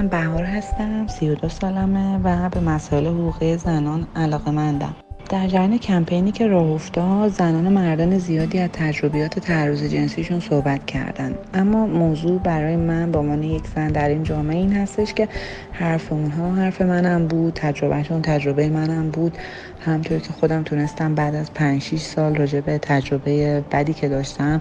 من 0.02 0.08
بهار 0.08 0.44
هستم 0.44 1.06
32 1.06 1.48
سالمه 1.48 2.20
و 2.24 2.48
به 2.48 2.60
مسائل 2.60 3.06
حقوقی 3.06 3.56
زنان 3.56 4.06
علاقه 4.16 4.50
مندم 4.50 4.94
در 5.32 5.46
جریان 5.48 5.78
کمپینی 5.78 6.32
که 6.32 6.46
راه 6.46 6.70
افتاد 6.70 7.32
زنان 7.32 7.66
و 7.66 7.70
مردان 7.70 8.18
زیادی 8.18 8.58
از 8.58 8.70
تجربیات 8.72 9.38
تعرض 9.38 9.84
جنسیشون 9.84 10.40
صحبت 10.40 10.86
کردن. 10.86 11.34
اما 11.54 11.86
موضوع 11.86 12.38
برای 12.38 12.76
من 12.76 13.12
با 13.12 13.20
عنوان 13.20 13.42
یک 13.42 13.62
زن 13.74 13.88
در 13.88 14.08
این 14.08 14.22
جامعه 14.22 14.56
این 14.56 14.72
هستش 14.72 15.14
که 15.14 15.28
حرف 15.72 16.12
اونها 16.12 16.54
حرف 16.54 16.82
منم 16.82 17.26
بود 17.26 17.52
تجربهشون 17.54 18.22
تجربه 18.22 18.68
منم 18.68 19.10
بود. 19.10 19.38
همطور 19.84 20.18
که 20.18 20.32
خودم 20.32 20.62
تونستم 20.62 21.14
بعد 21.14 21.34
از 21.34 21.52
5 21.54 21.82
6 21.82 21.98
سال 21.98 22.36
راجع 22.36 22.60
به 22.60 22.78
تجربه 22.78 23.64
بدی 23.72 23.92
که 23.92 24.08
داشتم 24.08 24.60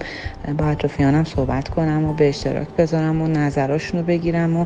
با 0.58 0.66
اطرافیانم 0.66 1.24
صحبت 1.24 1.70
کنم 1.70 2.06
و 2.06 2.14
به 2.14 2.30
اشتراک 2.30 2.68
بذارم 2.78 3.22
و 3.22 3.28
نظراشون 3.28 4.00
رو 4.00 4.06
بگیرم 4.06 4.58
و 4.58 4.66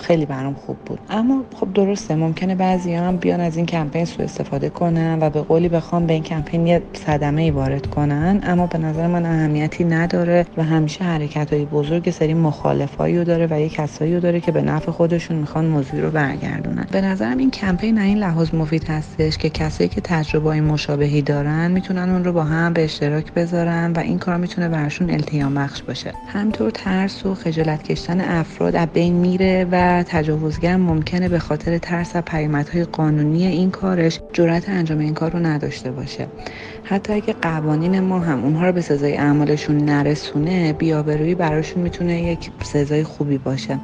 خیلی 0.00 0.26
برام 0.26 0.54
خوب 0.54 0.76
بود. 0.76 0.98
اما 1.10 1.44
خب 1.54 1.72
درسته 1.72 2.14
ممکنه 2.14 2.54
بعضی 2.54 2.94
هم 2.94 3.16
بیان 3.16 3.40
از 3.40 3.56
این 3.56 3.66
کمپین 3.66 4.04
سوء 4.04 4.24
استفاده 4.24 4.68
کنن 4.68 5.18
و 5.20 5.30
به 5.30 5.40
قولی 5.40 5.68
بخوام 5.68 6.06
به 6.06 6.12
این 6.12 6.22
کمپین 6.22 6.66
یه 6.66 6.82
صدمه 6.92 7.42
ای 7.42 7.50
وارد 7.50 7.86
کنن. 7.86 8.40
اما 8.42 8.66
به 8.66 8.78
نظر 8.78 9.06
من 9.06 9.26
اهمیتی 9.26 9.84
نداره 9.84 10.46
و 10.56 10.62
همیشه 10.64 11.04
حرکت 11.04 11.52
های 11.52 11.64
بزرگ 11.64 12.10
سری 12.10 12.34
مخالفایی 12.34 13.18
رو 13.18 13.24
داره 13.24 13.48
و 13.50 13.60
یه 13.60 13.68
کسایی 13.68 14.14
رو 14.14 14.20
داره 14.20 14.40
که 14.40 14.52
به 14.52 14.62
نفع 14.62 14.90
خودشون 14.90 15.36
می‌خوان 15.36 15.64
موضوع 15.64 16.00
رو 16.00 16.10
برگردونن. 16.10 16.86
به 16.92 17.00
نظرم 17.00 17.38
این 17.38 17.50
کمپین 17.50 17.98
این 17.98 18.18
لحاظ 18.18 18.54
مفید 18.54 18.84
هستش 18.84 19.38
که 19.38 19.50
کسایی 19.50 19.89
که 19.90 20.00
تجربه 20.00 20.60
مشابهی 20.60 21.22
دارن 21.22 21.70
می‌تونن 21.70 22.10
اون 22.10 22.24
رو 22.24 22.32
با 22.32 22.44
هم 22.44 22.72
به 22.72 22.84
اشتراک 22.84 23.32
بذارن 23.32 23.92
و 23.92 23.98
این 23.98 24.18
کار 24.18 24.36
می‌تونه 24.36 24.68
براشون 24.68 25.10
التیام 25.10 25.54
بخش 25.54 25.82
باشه. 25.82 26.12
همطور 26.26 26.70
ترس 26.70 27.26
و 27.26 27.34
خجالت 27.34 27.82
کشتن 27.82 28.20
افراد 28.20 28.76
از 28.76 28.88
بین 28.88 29.14
میره 29.14 29.66
و 29.72 30.04
تجاوزگر 30.08 30.76
ممکنه 30.76 31.28
به 31.28 31.38
خاطر 31.38 31.78
ترس 31.78 32.16
از 32.16 32.22
پیامدهای 32.22 32.84
قانونی 32.84 33.46
این 33.46 33.70
کارش 33.70 34.20
جرأت 34.32 34.68
انجام 34.68 34.98
این 34.98 35.14
کار 35.14 35.30
رو 35.30 35.38
نداشته 35.38 35.90
باشه. 35.90 36.26
حتی 36.84 37.12
اگه 37.12 37.34
قوانین 37.42 38.00
ما 38.00 38.20
هم 38.20 38.44
اونها 38.44 38.66
رو 38.66 38.72
به 38.72 38.80
سزای 38.80 39.16
اعمالشون 39.16 39.76
نرسونه 39.76 40.72
بیابرویی 40.72 41.34
براشون 41.34 41.82
می‌تونه 41.82 42.22
یک 42.22 42.50
سزای 42.62 43.04
خوبی 43.04 43.38
باشه. 43.38 43.78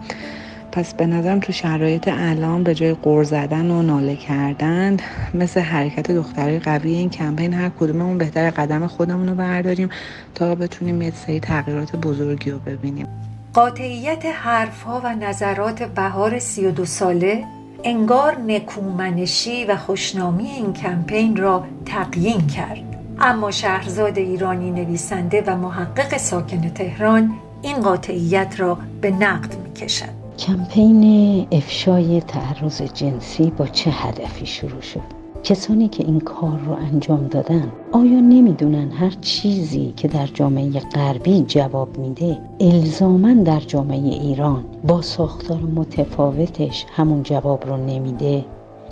پس 0.77 0.95
به 0.95 1.07
نظرم 1.07 1.41
تو 1.41 1.53
شرایط 1.53 2.09
الان 2.09 2.63
به 2.63 2.75
جای 2.75 2.95
قور 2.95 3.25
زدن 3.25 3.71
و 3.71 3.83
ناله 3.83 4.17
کردن 4.17 4.97
مثل 5.35 5.61
حرکت 5.61 6.11
دختری 6.11 6.59
قوی 6.59 6.95
این 6.95 7.11
کمپین 7.11 7.55
هر 7.55 7.69
کدوممون 7.69 8.19
بهتر 8.19 8.51
قدم 8.51 8.87
خودمون 8.87 9.29
رو 9.29 9.35
برداریم 9.35 9.89
تا 10.35 10.55
بتونیم 10.55 11.03
یه 11.03 11.13
سری 11.27 11.41
تغییرات 11.41 11.97
بزرگی 11.97 12.51
رو 12.51 12.59
ببینیم. 12.59 13.07
قاطعیت 13.55 14.27
حرفها 14.27 15.01
و 15.05 15.15
نظرات 15.15 15.83
بهار 15.83 16.39
سی 16.39 16.67
و 16.67 16.71
دو 16.71 16.85
ساله 16.85 17.45
انگار 17.85 18.39
نکومنشی 18.39 19.65
و 19.65 19.77
خوشنامی 19.77 20.47
این 20.47 20.73
کمپین 20.73 21.37
را 21.37 21.65
تقیین 21.87 22.47
کرد. 22.47 23.03
اما 23.21 23.51
شهرزاد 23.51 24.19
ایرانی 24.19 24.71
نویسنده 24.71 25.45
و 25.47 25.57
محقق 25.57 26.17
ساکن 26.17 26.69
تهران 26.69 27.35
این 27.63 27.81
قاطعیت 27.81 28.55
را 28.59 28.79
به 29.01 29.11
نقد 29.11 29.55
می 29.65 29.73
کشد 29.73 30.26
کمپین 30.39 31.47
افشای 31.53 32.21
تعرض 32.21 32.83
جنسی 32.83 33.51
با 33.51 33.67
چه 33.67 33.91
هدفی 33.91 34.47
شروع 34.47 34.81
شد؟ 34.81 35.01
کسانی 35.43 35.89
که 35.89 36.05
این 36.05 36.21
کار 36.21 36.59
رو 36.59 36.73
انجام 36.73 37.27
دادن 37.27 37.73
آیا 37.93 38.21
نمی‌دونن 38.21 38.91
هر 38.91 39.11
چیزی 39.21 39.93
که 39.97 40.09
در 40.09 40.27
جامعه 40.27 40.81
غربی 40.81 41.45
جواب 41.49 41.99
میده 41.99 42.39
الزاما 42.61 43.35
در 43.35 43.61
جامعه 43.61 43.99
ایران 43.99 44.65
با 44.87 45.03
ساختار 45.03 45.59
متفاوتش 45.59 46.87
همون 46.97 47.23
جواب 47.23 47.67
رو 47.67 47.77
نمیده 47.77 48.45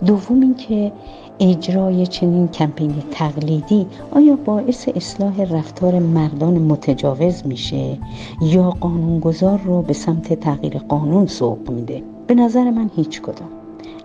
دوم 0.06 0.40
اینکه 0.40 0.92
اجرای 1.40 2.06
چنین 2.06 2.48
کمپین 2.48 3.02
تقلیدی 3.10 3.86
آیا 4.10 4.36
باعث 4.36 4.88
اصلاح 4.96 5.44
رفتار 5.44 5.98
مردان 5.98 6.54
متجاوز 6.54 7.46
میشه؟ 7.46 7.98
یا 8.42 8.70
قانونگذار 8.70 9.58
رو 9.58 9.82
به 9.82 9.92
سمت 9.92 10.40
تغییر 10.40 10.78
قانون 10.78 11.26
سوق 11.26 11.70
میده؟ 11.70 12.02
به 12.26 12.34
نظر 12.34 12.70
من 12.70 12.90
هیچ 12.96 13.22
کدام. 13.22 13.48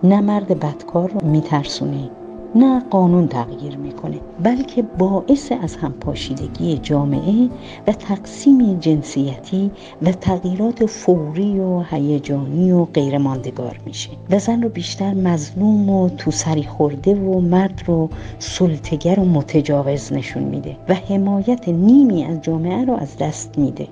نه 0.04 0.22
مرد 0.22 0.60
بدکار 0.60 1.10
رو 1.10 1.28
میترسونه. 1.28 2.10
نه 2.56 2.80
قانون 2.80 3.28
تغییر 3.28 3.78
می‌کنه 3.78 4.20
بلکه 4.44 4.82
باعث 4.82 5.52
از 5.62 5.76
هم 5.76 5.94
پاشیدگی 5.94 6.78
جامعه 6.78 7.50
و 7.88 7.92
تقسیم 7.92 8.80
جنسیتی 8.80 9.72
و 10.02 10.12
تغییرات 10.12 10.86
فوری 10.86 11.60
و 11.60 11.84
هیجانی 11.90 12.72
و 12.72 12.86
غیرماندگار 12.86 13.80
میشه. 13.86 14.10
و 14.30 14.40
زن 14.40 14.62
رو 14.62 14.70
بیشتر 14.70 15.14
مظلوم 15.14 15.90
و 15.90 16.10
تو 16.10 16.32
سری 16.32 16.64
خورده 16.64 17.16
و 17.16 17.40
مرد 17.40 17.82
رو 17.86 18.10
سلطگر 18.40 19.20
و 19.20 19.26
متجاوز 19.26 20.14
نشون 20.14 20.44
میده 20.44 20.78
و 20.90 20.94
حمایت 20.94 21.70
نیمی 21.70 22.24
از 22.24 22.42
جامعه 22.42 22.86
رو 22.86 22.94
از 22.94 23.18
دست 23.18 23.58
میده. 23.58 23.88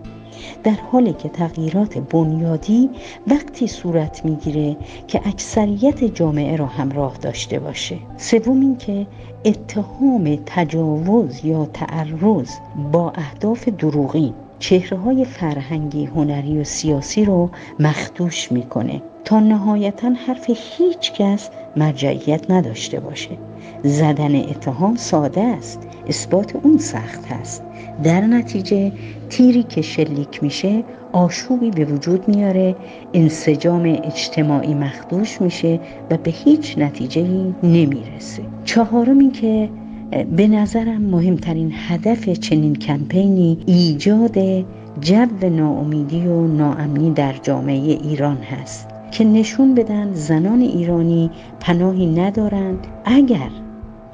در 0.64 0.78
حالی 0.92 1.14
که 1.14 1.30
تغییرات 1.30 1.98
بنیادی 1.98 2.90
وقتی 3.28 3.68
صورت 3.68 4.26
می‌گیره 4.26 4.78
که 5.08 5.22
اکثریت 5.26 6.04
جامعه 6.04 6.56
را 6.56 6.66
همراه 6.66 7.18
داشته 7.18 7.60
باشه. 7.60 7.98
سوم 8.18 8.60
اینکه 8.62 9.08
اتهام 9.46 10.40
تجاوز 10.46 11.46
یا 11.46 11.66
تعرض 11.66 12.50
با 12.92 13.12
اهداف 13.16 13.70
دروغین 13.70 14.34
چهره 14.60 14.98
های 14.98 15.26
فرهنگی، 15.26 16.06
هنری 16.06 16.60
و 16.60 16.64
سیاسی 16.64 17.26
رو 17.26 17.50
مخدوش 17.80 18.52
می‌کنه 18.52 19.02
تا 19.26 19.40
نهایتا 19.40 20.10
حرف 20.28 20.50
هیچ 20.50 21.14
کس 21.14 21.50
مرجعیت 21.76 22.52
نداشته 22.52 23.00
باشه. 23.00 23.38
زدن 23.84 24.36
اتهام 24.36 24.96
ساده 24.96 25.42
است 25.42 25.88
اثبات 26.08 26.56
اون 26.56 26.78
سخت 26.78 27.26
هست 27.26 27.64
در 28.04 28.22
نتیجه 28.22 28.92
تیری 29.30 29.64
که 29.64 29.82
شلیک 29.82 30.44
میشه 30.44 30.84
آشوبی 31.12 31.72
به 31.72 31.86
وجود 31.86 32.28
میاره 32.28 32.76
انسجام 33.14 34.00
اجتماعی 34.04 34.74
مخدوش 34.74 35.42
میشه 35.42 35.80
و 36.10 36.18
به 36.18 36.32
هیچ 36.32 36.78
نتیجه 36.78 37.54
نمی‌رسه. 37.64 38.44
چهارم 38.66 39.20
این 39.20 39.32
که 39.32 39.70
به 40.12 40.48
نظرم 40.48 41.02
مهمترین 41.02 41.72
هدف 41.74 42.30
چنین 42.30 42.76
کمپینی 42.76 43.58
ایجاد 43.66 44.38
جو 45.02 45.50
ناامیدی 45.50 46.28
و 46.28 46.48
ناامنی 46.48 47.12
در 47.12 47.34
جامعه 47.34 47.76
ایران 47.76 48.38
هست 48.38 48.88
که 49.12 49.24
نشون 49.24 49.76
بدن 49.76 50.14
زنان 50.14 50.62
ایرانی 50.62 51.32
پناهی 51.60 52.06
ندارند 52.06 52.88
اگر 53.06 53.50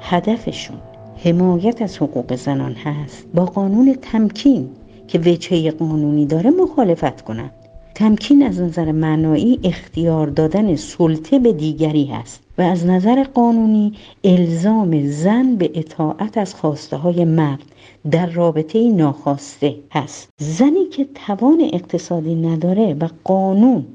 هدفشون 0.00 0.76
حمایت 1.24 1.82
از 1.82 1.96
حقوق 1.96 2.36
زنان 2.36 2.72
هست 2.72 3.26
با 3.34 3.44
قانون 3.44 3.96
تمکین 4.02 4.68
که 5.08 5.18
وجهه 5.18 5.70
قانونی 5.70 6.26
داره 6.26 6.50
مخالفت 6.50 7.20
کنند. 7.20 7.50
تمکین 7.94 8.42
از 8.42 8.60
نظر 8.60 8.92
معنایی 8.92 9.60
اختیار 9.64 10.26
دادن 10.26 10.76
سلطه 10.76 11.38
به 11.38 11.52
دیگری 11.52 12.04
هست 12.04 12.42
و 12.58 12.62
از 12.62 12.86
نظر 12.86 13.24
قانونی 13.24 13.92
الزام 14.24 15.06
زن 15.08 15.56
به 15.56 15.70
اطاعت 15.74 16.38
از 16.38 16.54
خواسته 16.54 16.96
های 16.96 17.24
مرد 17.24 17.62
در 18.10 18.26
رابطه 18.26 18.90
ناخواسته 18.90 19.74
هست. 19.92 20.28
زنی 20.38 20.88
که 20.92 21.06
توان 21.26 21.70
اقتصادی 21.72 22.34
نداره 22.34 22.94
و 22.94 23.08
قانون 23.24 23.86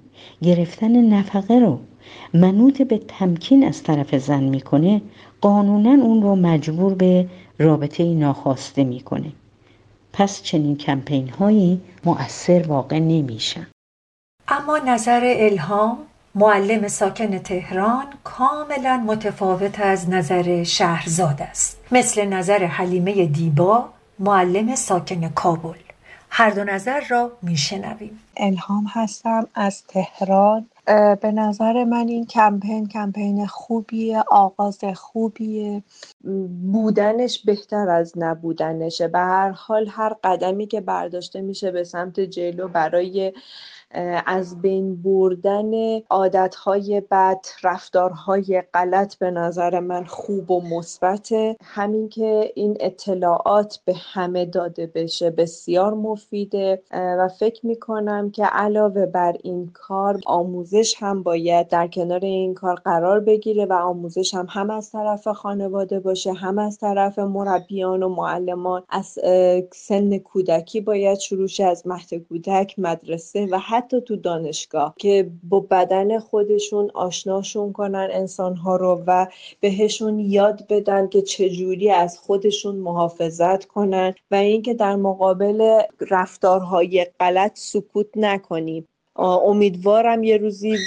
گرفتن 0.44 1.02
نفقه 1.02 1.60
رو 1.60 1.80
منوط 2.34 2.82
به 2.82 2.98
تمکین 3.08 3.64
از 3.64 3.84
طرف 3.84 4.16
زن 4.16 4.44
می‌کنه 4.44 5.02
قانونا 5.42 6.04
اون 6.04 6.22
رو 6.22 6.36
مجبور 6.36 6.94
به 6.94 7.28
رابطه 7.60 8.14
ناخواسته 8.14 8.84
می‌کنه. 8.84 9.32
پس 10.14 10.44
چنین 10.44 10.78
کمپین 10.78 11.30
هایی 11.30 11.82
مؤثر 12.06 12.68
واقع 12.68 13.00
نمیشن. 13.00 13.68
اما 14.52 14.78
نظر 14.78 15.22
الهام 15.24 15.98
معلم 16.36 16.88
ساکن 16.88 17.38
تهران 17.38 18.06
کاملا 18.24 18.98
متفاوت 18.98 19.80
از 19.80 20.10
نظر 20.10 20.64
شهرزاد 20.64 21.42
است. 21.42 21.78
مثل 21.92 22.26
نظر 22.26 22.66
حلیمه 22.66 23.26
دیبا 23.26 23.90
معلم 24.20 24.76
ساکن 24.76 25.30
کابل. 25.30 25.78
هر 26.30 26.50
دو 26.50 26.64
نظر 26.64 27.02
را 27.10 27.32
میشنویم. 27.42 28.20
الهام 28.38 28.86
هستم 28.90 29.48
از 29.56 29.84
تهران. 29.88 30.66
به 31.22 31.32
نظر 31.32 31.84
من 31.84 32.08
این 32.08 32.26
کمپین 32.26 32.88
کمپین 32.88 33.48
خوبیه 33.48 34.24
آغاز 34.28 34.80
خوبیه. 34.96 35.84
بودنش 36.72 37.46
بهتر 37.46 37.90
از 37.90 38.14
نبودنشه. 38.16 39.08
به 39.08 39.20
هر 39.20 39.50
حال 39.50 39.88
هر 39.88 40.16
قدمی 40.24 40.68
که 40.68 40.82
برداشته 40.82 41.42
میشه 41.42 41.72
به 41.72 41.84
سمت 41.84 42.20
جلو 42.20 42.68
برای 42.68 43.34
از 44.26 44.62
بین 44.62 45.02
بردن 45.02 46.00
عادتهای 46.10 47.02
بد 47.12 47.46
رفتارهای 47.64 48.64
غلط 48.74 49.16
به 49.16 49.32
نظر 49.32 49.80
من 49.80 50.04
خوب 50.06 50.52
و 50.52 50.62
مثبته. 50.62 51.56
همین 51.64 52.10
که 52.10 52.52
این 52.56 52.78
اطلاعات 52.80 53.80
به 53.86 53.94
همه 53.98 54.46
داده 54.46 54.92
بشه 54.96 55.30
بسیار 55.30 55.94
مفیده. 55.94 56.82
و 56.92 57.28
فکر 57.40 57.66
می‌کنم 57.66 58.32
که 58.32 58.46
علاوه 58.46 59.06
بر 59.06 59.36
این 59.44 59.70
کار 59.74 60.20
آموزش 60.26 60.96
هم 60.98 61.24
باید 61.24 61.68
در 61.68 61.88
کنار 61.88 62.20
این 62.20 62.54
کار 62.54 62.76
قرار 62.76 63.20
بگیره 63.20 63.66
و 63.66 63.74
آموزش 63.74 64.34
هم 64.34 64.48
هم 64.50 64.70
از 64.70 64.92
طرف 64.92 65.28
خانواده 65.28 66.00
باشه 66.00 66.34
هم 66.34 66.60
از 66.60 66.78
طرف 66.78 67.20
مربیان 67.20 68.04
و 68.04 68.10
معلمان. 68.10 68.84
از 68.90 69.20
سن 69.74 70.18
کودکی 70.18 70.82
باید 70.82 71.20
شروع 71.20 71.50
از 71.70 71.88
مهد 71.88 72.14
کودک 72.14 72.76
مدرسه 72.78 73.48
و 73.52 73.60
حتی 73.80 74.02
تو 74.02 74.16
دانشگاه 74.16 74.94
که 74.98 75.32
با 75.44 75.60
بدن 75.60 76.20
خودشون 76.20 76.92
آشناشون 76.94 77.74
کنن 77.74 78.08
انسانها 78.12 78.76
رو 78.76 79.04
و 79.08 79.28
بهشون 79.60 80.20
یاد 80.20 80.68
بدن 80.68 81.08
که 81.08 81.22
چجوری 81.22 81.92
از 81.92 82.20
خودشون 82.20 82.76
محافظت 82.76 83.66
کنن 83.66 84.14
و 84.32 84.36
اینکه 84.36 84.74
در 84.74 84.96
مقابل 84.96 85.82
رفتارهای 86.10 87.08
غلط 87.20 87.52
سکوت 87.60 88.08
نکنیم 88.16 88.88
امیدوارم 89.16 90.24
یه 90.24 90.38
روزی 90.38 90.78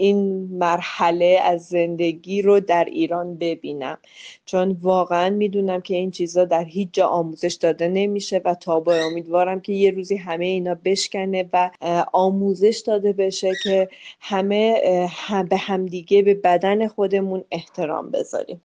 این 0.00 0.48
مرحله 0.58 1.40
از 1.44 1.66
زندگی 1.68 2.42
رو 2.42 2.60
در 2.60 2.84
ایران 2.84 3.38
ببینم. 3.38 3.98
چون 4.44 4.76
واقعا 4.82 5.30
می‌دونم 5.30 5.80
که 5.80 5.94
این 5.96 6.10
چیزا 6.10 6.44
در 6.44 6.64
هیچ 6.64 6.88
جا 6.92 7.06
آموزش 7.06 7.54
داده 7.54 7.88
نمیشه 7.88 8.40
و 8.44 8.54
تا 8.54 8.80
با 8.80 8.94
امیدوارم 8.94 9.60
که 9.60 9.72
یه 9.72 9.90
روزی 9.90 10.16
همه 10.16 10.44
اینا 10.46 10.74
بشکنه 10.84 11.48
و 11.52 11.70
آموزش 12.12 12.82
داده 12.86 13.12
بشه 13.12 13.52
که 13.62 13.88
همه 14.20 14.82
به 15.50 15.56
همدیگه 15.56 16.22
به 16.22 16.34
بدن 16.34 16.88
خودمون 16.88 17.44
احترام 17.50 18.10
بذاریم. 18.10 18.62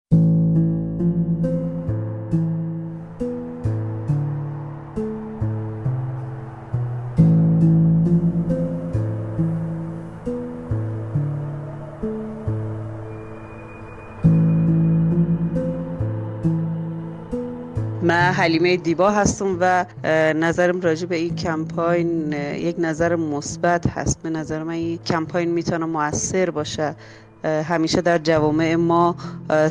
حلیمه 18.39 18.77
دیبا 18.77 19.11
هستم 19.11 19.57
و 19.59 19.85
نظرم 20.33 20.81
راجع 20.81 21.05
به 21.07 21.15
این 21.15 21.35
کمپاین 21.35 22.33
یک 22.55 22.75
نظر 22.79 23.15
مثبت 23.15 23.87
هست. 23.87 24.21
به 24.23 24.29
نظر 24.29 24.63
من 24.63 24.73
این 24.73 24.97
کمپاین 24.97 25.51
می‌تونه 25.51 25.85
موثر 25.85 26.49
باشه. 26.49 26.95
همیشه 27.43 28.01
در 28.01 28.17
جوامع 28.17 28.75
ما 28.75 29.15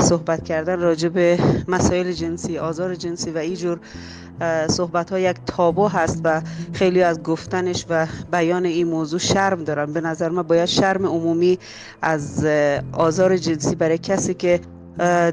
صحبت 0.01 0.45
کردن 0.45 0.81
راجع 0.81 1.09
به 1.09 1.39
مسائل 1.69 2.13
جنسی 2.13 2.59
آزار 2.59 2.95
جنسی 2.95 3.31
و 3.31 3.39
اینجور 3.39 3.81
صحبت 4.69 5.11
ها 5.11 5.19
یک 5.19 5.37
تابو 5.47 5.89
هست 5.89 6.21
و 6.25 6.43
خیلی 6.73 7.03
از 7.03 7.23
گفتنش 7.23 7.87
و 7.91 8.07
بیان 8.33 8.65
این 8.65 8.87
موضوع 8.87 9.21
شرم 9.21 9.65
دارن. 9.65 9.93
به 9.93 10.01
نظر 10.01 10.29
من 10.29 10.43
باید 10.43 10.67
شرم 10.67 11.07
عمومی 11.07 11.59
از 12.03 12.45
آزار 12.93 13.37
جنسی 13.37 13.75
برای 13.75 13.99
کسی 13.99 14.35
که 14.35 14.61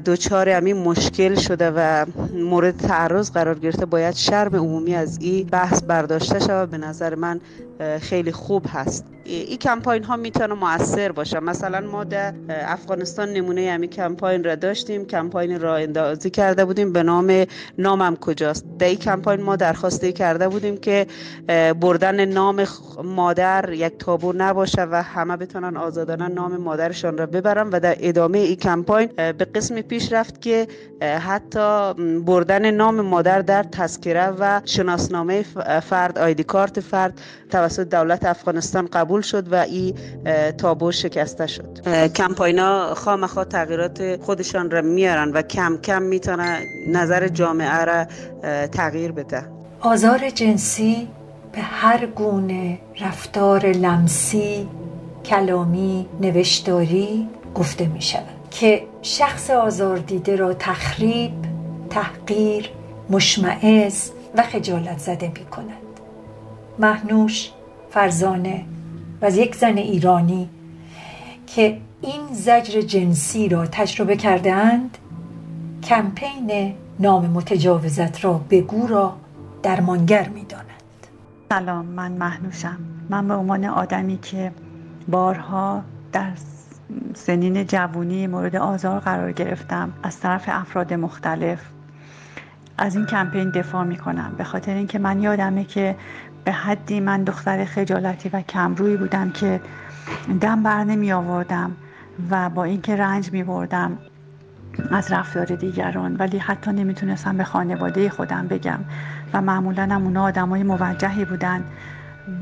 دوچار 0.04 0.48
همین 0.48 0.76
مشکل 0.76 1.34
شده 1.34 1.70
و 1.70 2.06
مورد 2.34 2.76
تعرض 2.76 3.30
قرار 3.30 3.58
گرفته 3.58 3.86
باید 3.86 4.14
شرم 4.14 4.56
عمومی 4.56 4.94
از 4.94 5.18
این 5.20 5.46
بحث 5.46 5.82
برداشته 5.82 6.38
شود. 6.38 6.70
به 6.70 6.78
نظر 6.78 7.14
من 7.14 7.40
خیلی 8.00 8.32
خوب 8.32 8.66
هست. 8.68 9.04
این 9.24 9.58
کمپاین 9.58 10.04
ها 10.04 10.16
می‌تونه 10.16 10.54
موثر 10.54 11.12
باشه. 11.12 11.40
مثلا 11.40 11.80
ما 11.80 12.04
در 12.04 12.34
افغانستان 12.48 13.28
نمونه 13.28 13.70
همین 13.70 13.90
کمپاین 13.90 14.44
را 14.44 14.54
داشتیم 14.54 15.04
کمپاین 15.04 15.60
را 15.60 15.76
اندازی 15.76 16.30
کرده 16.30 16.64
بودیم 16.64 16.92
به 16.92 17.02
نام 17.02 17.44
نامم 17.78 18.16
کجاست. 18.16 18.64
در 18.78 18.86
این 18.86 18.98
کمپاین 18.98 19.42
ما 19.42 19.56
درخواسته 19.56 20.12
کرده 20.12 20.48
بودیم 20.48 20.76
که 20.76 21.06
بردن 21.80 22.24
نام 22.24 22.66
مادر 23.04 23.72
یک 23.72 23.98
تابو 23.98 24.32
نباشه 24.36 24.82
و 24.82 25.02
همه 25.02 25.36
بتونن 25.36 25.76
آزادانه 25.76 26.28
نام 26.28 26.56
مادرشان 26.56 27.18
را 27.18 27.26
ببرن 27.26 27.70
و 27.70 27.80
در 27.80 27.96
ادامه 28.00 28.38
این 28.38 28.56
کمپاین 28.56 29.10
به 29.16 29.44
قسم 29.54 29.80
پیش 29.80 30.12
رفت 30.12 30.40
که 30.40 30.68
حتی 31.02 31.94
بردن 32.26 32.70
نام 32.70 33.00
مادر 33.00 33.40
در 33.42 33.62
تذکره 33.62 34.28
و 34.28 34.60
شناسنامه 34.64 35.42
فرد 35.82 36.18
آیدی 36.18 36.44
کارت 36.44 36.80
فرد 36.80 37.20
توسط 37.66 37.88
دولت 37.88 38.24
افغانستان 38.24 38.86
قبول 38.86 39.20
شد 39.20 39.52
و 39.52 39.54
این 39.54 39.94
تابو 40.58 40.92
شکسته 40.92 41.46
شد. 41.46 41.78
کمپاینا 42.14 42.94
خامخا 42.94 43.44
تغییرات 43.44 44.22
خودشان 44.22 44.70
را 44.70 44.82
میارن 44.82 45.32
و 45.32 45.42
کم 45.42 45.76
کم 45.76 46.02
می‌تونه 46.02 46.58
نظر 46.88 47.28
جامعه 47.28 47.84
را 47.84 48.04
تغییر 48.66 49.12
بده. 49.12 49.42
آزار 49.80 50.30
جنسی 50.30 51.08
به 51.52 51.60
هر 51.60 52.06
گونه 52.06 52.78
رفتار 53.00 53.66
لمسی 53.66 54.68
کلامی 55.24 56.06
نوشتاری 56.20 57.28
گفته 57.54 57.86
می 57.86 58.02
شود 58.02 58.22
که 58.50 58.82
شخص 59.02 59.50
آزار 59.50 59.96
دیده 59.98 60.36
را 60.36 60.54
تخریب 60.54 61.32
تحقیر 61.90 62.70
مشمعز 63.10 64.10
و 64.36 64.42
خجالت 64.42 64.98
زده 64.98 65.28
می 65.28 65.44
کند 65.44 65.72
محنوش 66.78 67.50
فرزانه 67.96 68.64
و 69.22 69.30
یک 69.30 69.54
زن 69.54 69.76
ایرانی 69.76 70.48
که 71.46 71.78
این 72.02 72.20
زجر 72.32 72.80
جنسی 72.80 73.48
را 73.48 73.66
تجربه 73.66 74.16
کردهاند 74.16 74.98
کمپین 75.82 76.74
نام 77.00 77.26
متجاوزت 77.26 78.24
را 78.24 78.40
بگو 78.50 78.86
را 78.86 79.16
درمانگر 79.62 80.28
می 80.28 80.44
دانند. 80.44 81.06
سلام 81.48 81.86
من 81.86 82.12
محنوشم 82.12 82.78
من 83.10 83.28
به 83.28 83.34
عنوان 83.34 83.64
آدمی 83.64 84.18
که 84.18 84.52
بارها 85.08 85.82
در 86.12 86.30
سنین 87.14 87.66
جوونی 87.66 88.26
مورد 88.26 88.56
آزار 88.56 89.00
قرار 89.00 89.32
گرفتم 89.32 89.92
از 90.02 90.20
طرف 90.20 90.44
افراد 90.46 90.94
مختلف 90.94 91.60
از 92.78 92.96
این 92.96 93.06
کمپین 93.06 93.50
دفاع 93.50 93.84
می 93.84 93.96
کنم 93.96 94.34
به 94.38 94.44
خاطر 94.44 94.74
اینکه 94.74 94.98
من 94.98 95.22
یادمه 95.22 95.64
که 95.64 95.96
به 96.46 96.52
حدی 96.52 97.00
من 97.00 97.24
دختر 97.24 97.64
خجالتی 97.64 98.28
و 98.28 98.40
کمرویی 98.40 98.96
بودم 98.96 99.30
که 99.30 99.60
دم 100.40 100.62
بر 100.62 100.84
نمی 100.84 101.12
آوردم 101.12 101.76
و 102.30 102.50
با 102.50 102.64
اینکه 102.64 102.96
رنج 102.96 103.32
می 103.32 103.44
بردم 103.44 103.98
از 104.90 105.12
رفتار 105.12 105.44
دیگران 105.44 106.16
ولی 106.16 106.38
حتی 106.38 106.72
نمی‌تونستم 106.72 107.36
به 107.36 107.44
خانواده 107.44 108.10
خودم 108.10 108.46
بگم 108.46 108.78
و 109.32 109.40
معمولا 109.40 109.82
هم 109.82 110.04
اونا 110.04 110.22
آدم 110.22 110.48
های 110.48 110.62
موجهی 110.62 111.24
بودن 111.24 111.64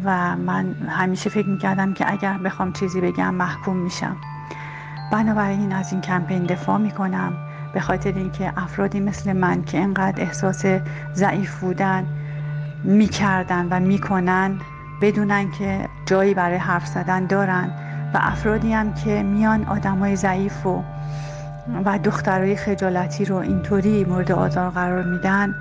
و 0.04 0.36
من 0.36 0.72
همیشه 0.72 1.30
فکر 1.30 1.48
می‌کردم 1.48 1.94
که 1.94 2.12
اگر 2.12 2.38
بخوام 2.38 2.72
چیزی 2.72 3.00
بگم 3.00 3.34
محکوم 3.34 3.76
میشم. 3.76 4.16
بنابراین 5.12 5.72
از 5.72 5.92
این 5.92 6.00
کمپین 6.00 6.44
دفاع 6.44 6.78
می‌کنم 6.78 7.32
به 7.74 7.80
خاطر 7.80 8.12
اینکه 8.12 8.52
افرادی 8.56 9.00
مثل 9.00 9.32
من 9.32 9.64
که 9.64 9.80
انقدر 9.80 10.22
احساس 10.22 10.64
ضعیف 11.14 11.60
بودن 11.60 12.06
می‌کردن 12.84 13.68
و 13.70 13.80
می‌کنن 13.80 14.58
بدونن 15.02 15.50
که 15.50 15.88
جایی 16.06 16.34
برای 16.34 16.56
حرف 16.56 16.86
زدن 16.86 17.26
دارن 17.26 17.70
و 18.14 18.18
افرادی 18.20 18.72
هم 18.72 18.94
که 18.94 19.22
میان 19.22 19.64
آدمای 19.64 20.16
ضعیف 20.16 20.66
و 20.66 20.82
و 21.84 21.98
دخترای 21.98 22.56
خجالتی 22.56 23.24
رو 23.24 23.36
اینطوری 23.36 24.04
مورد 24.04 24.32
آزار 24.32 24.70
قرار 24.70 25.02
میدن 25.02 25.54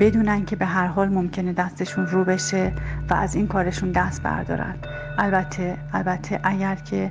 بدونن 0.00 0.44
که 0.44 0.56
به 0.56 0.66
هر 0.66 0.86
حال 0.86 1.08
ممکنه 1.08 1.52
دستشون 1.52 2.06
رو 2.06 2.24
بشه 2.24 2.72
و 3.10 3.14
از 3.14 3.34
این 3.34 3.46
کارشون 3.46 3.92
دست 3.92 4.22
بردارن. 4.22 4.74
البته 5.18 5.76
البته 5.92 6.40
اگر 6.42 6.74
که 6.74 7.10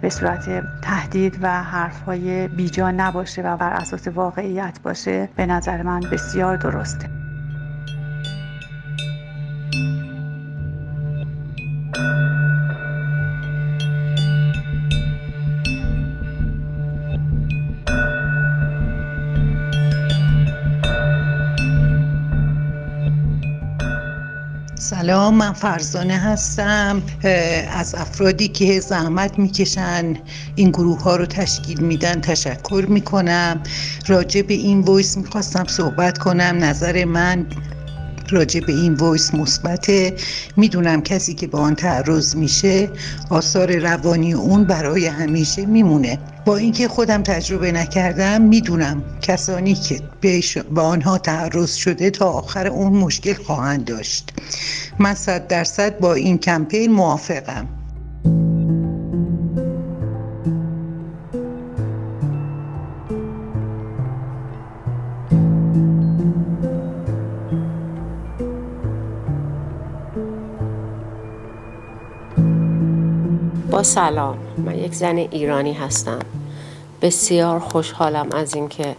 به 0.00 0.10
صورت 0.10 0.64
تهدید 0.82 1.38
و 1.42 1.62
حرفهای 1.62 2.48
بیجا 2.48 2.90
نباشه 2.90 3.42
و 3.42 3.56
بر 3.56 3.72
اساس 3.72 4.08
واقعیت 4.08 4.78
باشه 4.82 5.28
به 5.36 5.46
نظر 5.46 5.82
من 5.82 6.00
بسیار 6.00 6.56
درسته. 6.56 7.17
سلام 25.08 25.34
من 25.34 25.52
فرزانه 25.52 26.16
هستم 26.16 27.02
از 27.72 27.94
افرادی 27.94 28.48
که 28.48 28.80
زحمت 28.80 29.38
می‌کشن 29.38 30.16
این 30.54 30.70
گروه 30.70 31.02
ها 31.02 31.16
رو 31.16 31.26
تشکیل 31.26 31.80
میدن 31.80 32.20
تشکر 32.20 32.86
می‌کنم. 32.88 33.62
راجع 34.06 34.42
به 34.42 34.54
این 34.54 34.80
ویس 34.80 35.16
می‌خواستم 35.16 35.64
صحبت 35.64 36.18
کنم. 36.18 36.56
نظر 36.60 37.04
من 37.04 37.46
راجع 38.30 38.60
به 38.60 38.72
این 38.72 38.94
ویس 38.94 39.34
مثبته. 39.34 40.14
می‌دونم 40.56 41.02
کسی 41.02 41.34
که 41.34 41.46
با 41.46 41.58
آن 41.58 41.74
تعرض 41.74 42.36
میشه 42.36 42.90
آثار 43.30 43.76
روانی 43.76 44.32
اون 44.32 44.64
برای 44.64 45.06
همیشه 45.06 45.66
میمونه. 45.66 46.18
با 46.48 46.56
اینکه 46.56 46.88
خودم 46.88 47.22
تجربه 47.22 47.72
نکردم 47.72 48.42
می‌دونم 48.42 49.02
کسانی 49.22 49.74
که 49.74 50.00
به 50.74 50.80
آنها 50.80 51.18
تعرض 51.18 51.74
شده 51.74 52.10
تا 52.10 52.26
آخر 52.30 52.66
اون 52.66 52.92
مشکل 52.92 53.34
خواهند 53.34 53.84
داشت. 53.84 54.32
من 54.98 55.14
صد 55.14 55.46
درصد 55.46 55.98
با 55.98 56.14
این 56.14 56.38
کمپین 56.38 56.92
موافقم. 56.92 57.68
با 73.70 73.82
سلام. 73.82 74.38
من 74.58 74.78
یک 74.78 74.94
زن 74.94 75.16
ایرانی 75.16 75.72
هستم. 75.72 76.37
بسیار 77.02 77.58
خوشحالم 77.58 78.28
از 78.32 78.54
اینکه 78.54 78.96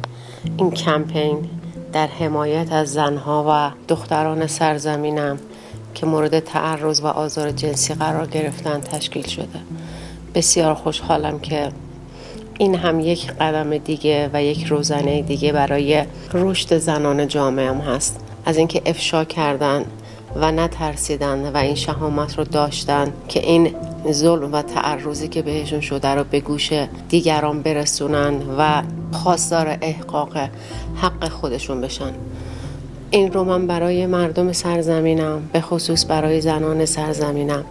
این 0.58 0.72
کمپین 0.72 1.50
در 1.94 2.08
حمایت 2.08 2.72
از 2.72 2.94
زنها 2.94 3.46
و 3.50 3.72
دختران 3.88 4.48
سرزمینم 4.48 5.40
که 5.96 6.06
مورد 6.06 6.40
تعرض 6.40 7.02
و 7.02 7.08
آزار 7.08 7.52
جنسی 7.52 7.94
قرار 7.94 8.28
گرفتن 8.28 8.82
تشکیل 8.82 9.28
شده. 9.28 9.60
بسیار 10.36 10.74
خوشحالم 10.74 11.40
که 11.40 11.72
این 12.58 12.76
هم 12.76 13.00
یک 13.00 13.32
قدم 13.32 13.78
دیگه 13.78 14.30
و 14.34 14.44
یک 14.44 14.64
روزنه 14.64 15.22
دیگه 15.22 15.52
برای 15.52 16.04
رشد 16.34 16.78
زنان 16.78 17.28
جامعه 17.28 17.70
هم 17.70 17.78
هست. 17.78 18.20
از 18.46 18.58
اینکه 18.58 18.82
افشا 18.86 19.24
کردن 19.24 19.86
و 20.36 20.52
نترسیدن 20.52 21.52
و 21.52 21.58
این 21.58 21.76
شهامت 21.76 22.38
رو 22.38 22.44
داشتن 22.44 23.14
که 23.28 23.40
این 23.40 23.76
ظلم 24.12 24.54
و 24.54 24.62
تعرضی 24.62 25.28
که 25.28 25.42
بهشون 25.42 25.82
شده 25.82 26.08
رو 26.08 26.24
به 26.24 26.40
گوش 26.40 26.74
دیگران 27.10 27.62
برسونن 27.62 28.34
و 28.58 28.84
خواستار 29.12 29.78
احقاق 29.82 30.38
حق 30.96 31.30
خودشون 31.30 31.82
بشن. 31.82 32.14
این 33.12 33.34
رو 33.34 33.44
من 33.44 33.68
برای 33.68 34.06
مردم 34.06 34.52
سرزمینم 34.52 35.50
به 35.54 35.62
خصوص 35.62 36.06
برای 36.06 36.42
زنان 36.42 36.86
سرزمینم 36.86 37.66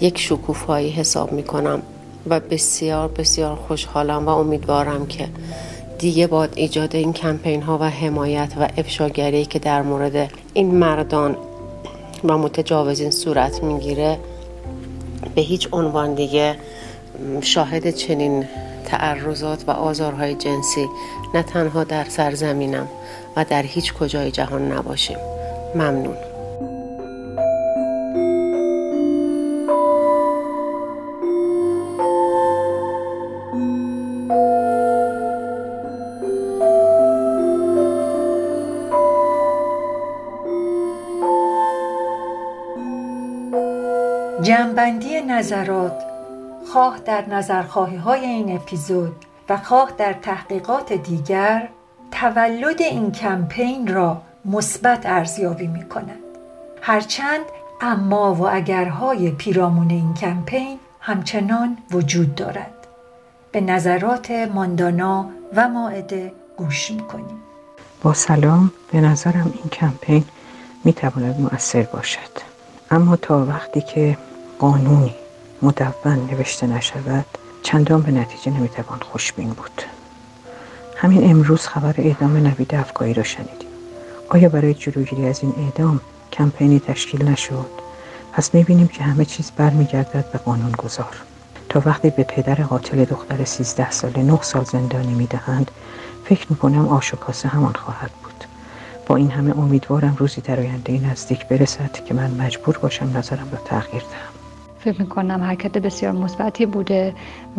یک 0.00 0.18
شکوفایی 0.18 0.90
حساب 0.90 1.32
می 1.32 1.42
کنم 1.42 1.82
و 2.30 2.40
بسیار 2.40 3.08
بسیار 3.08 3.56
خوشحالم 3.56 4.26
و 4.26 4.28
امیدوارم 4.28 5.06
که 5.06 5.28
دیگه 5.98 6.26
باد 6.26 6.52
ایجاد 6.56 6.96
این 6.96 7.12
کمپین 7.12 7.62
ها 7.62 7.78
و 7.78 7.84
حمایت 7.84 8.52
و 8.60 8.68
افشاگری 8.76 9.44
که 9.44 9.58
در 9.58 9.82
مورد 9.82 10.30
این 10.54 10.74
مردان 10.74 11.36
و 12.24 12.38
متجاوزین 12.38 13.10
صورت 13.10 13.62
می‌گیره 13.62 14.18
به 15.34 15.40
هیچ 15.42 15.68
عنوان 15.72 16.14
دیگه 16.14 16.56
شاهد 17.40 17.90
چنین 17.90 18.46
تعرضات 18.84 19.64
و 19.66 19.70
آزارهای 19.70 20.34
جنسی 20.34 20.88
نه 21.34 21.42
تنها 21.42 21.84
در 21.84 22.04
سرزمینم 22.04 22.88
و 23.36 23.44
در 23.44 23.62
هیچ 23.62 23.94
کجای 23.94 24.30
جهان 24.30 24.72
نباشیم. 24.72 25.18
ممنون. 25.74 26.16
نظرات 45.44 46.02
خواه 46.72 46.98
در 47.04 47.28
نظرخواهی 47.28 47.96
های 47.96 48.20
این 48.20 48.56
اپیزود 48.56 49.16
و 49.48 49.56
خواه 49.56 49.92
در 49.98 50.12
تحقیقات 50.12 50.92
دیگر 50.92 51.68
تولد 52.10 52.82
این 52.82 53.12
کمپین 53.12 53.86
را 53.86 54.22
مثبت 54.44 55.06
ارزیابی 55.06 55.66
می 55.66 55.88
کند. 55.88 56.18
هرچند 56.80 57.44
اما 57.80 58.34
و 58.34 58.48
اگرهای 58.48 59.30
پیرامون 59.30 59.90
این 59.90 60.14
کمپین 60.14 60.78
همچنان 61.00 61.76
وجود 61.90 62.34
دارد. 62.34 62.74
به 63.52 63.60
نظرات 63.60 64.30
ماندانا 64.30 65.26
و 65.56 65.68
ماعده 65.68 66.32
گوش 66.56 66.90
می‌کنیم 66.90 67.42
با 68.02 68.14
سلام 68.14 68.72
به 68.92 69.00
نظرم 69.00 69.52
این 69.54 69.70
کمپین 69.70 70.24
می‌تواند 70.84 71.40
مؤثر 71.40 71.82
باشد 71.82 72.30
اما 72.90 73.16
تا 73.16 73.46
وقتی 73.46 73.80
که 73.80 74.18
قانونی 74.58 75.14
مدون 75.62 76.28
نوشته 76.30 76.66
نشود 76.66 77.26
چندان 77.62 78.02
به 78.02 78.12
نتیجه 78.12 78.58
نمی‌توان 78.58 78.98
خوشبین 79.00 79.48
بود. 79.48 79.82
همین 80.96 81.30
امروز 81.30 81.66
خبر 81.66 81.94
اعدام 81.98 82.36
نوید 82.36 82.74
افکاری 82.74 83.14
را 83.14 83.22
شنیدیم. 83.22 83.68
آیا 84.28 84.48
برای 84.48 84.74
جلوگیری 84.74 85.26
از 85.26 85.40
این 85.42 85.54
اعدام 85.56 86.00
کمپینی 86.32 86.80
تشکیل 86.80 87.28
نشد؟ 87.28 87.70
پس 88.32 88.54
می‌بینیم 88.54 88.88
که 88.88 89.02
همه 89.02 89.24
چیز 89.24 89.50
برمیگردد 89.56 90.30
به 90.32 90.38
قانون 90.38 90.72
گذار 90.72 91.16
تا 91.68 91.82
وقتی 91.86 92.10
به 92.10 92.22
پدر 92.24 92.54
قاتل 92.54 93.04
دختر 93.04 93.44
13 93.44 93.90
ساله 93.90 94.22
9 94.22 94.42
سال 94.42 94.64
زندانی 94.64 95.14
می‌دهند 95.14 95.70
فکر 96.24 96.46
می‌کنم 96.50 96.88
آش 96.88 97.14
و 97.14 97.16
کاسه 97.16 97.48
همان 97.48 97.72
خواهد 97.72 98.10
بود. 98.22 98.44
با 99.06 99.16
این 99.16 99.30
همه 99.30 99.58
امیدوارم 99.58 100.16
روزی 100.18 100.40
در 100.40 100.60
آینده 100.60 100.98
نزدیک 101.10 101.46
برسد 101.48 101.92
که 102.06 102.14
من 102.14 102.30
مجبور 102.30 102.78
باشم 102.78 103.16
نظرم 103.16 103.48
را 103.52 103.58
تغییر 103.64 104.02
دهم. 104.02 104.33
فکر 104.84 105.02
می‌کنم 105.02 105.42
حرکت 105.42 105.78
بسیار 105.78 106.12
مثبتی 106.12 106.66
بوده 106.66 107.14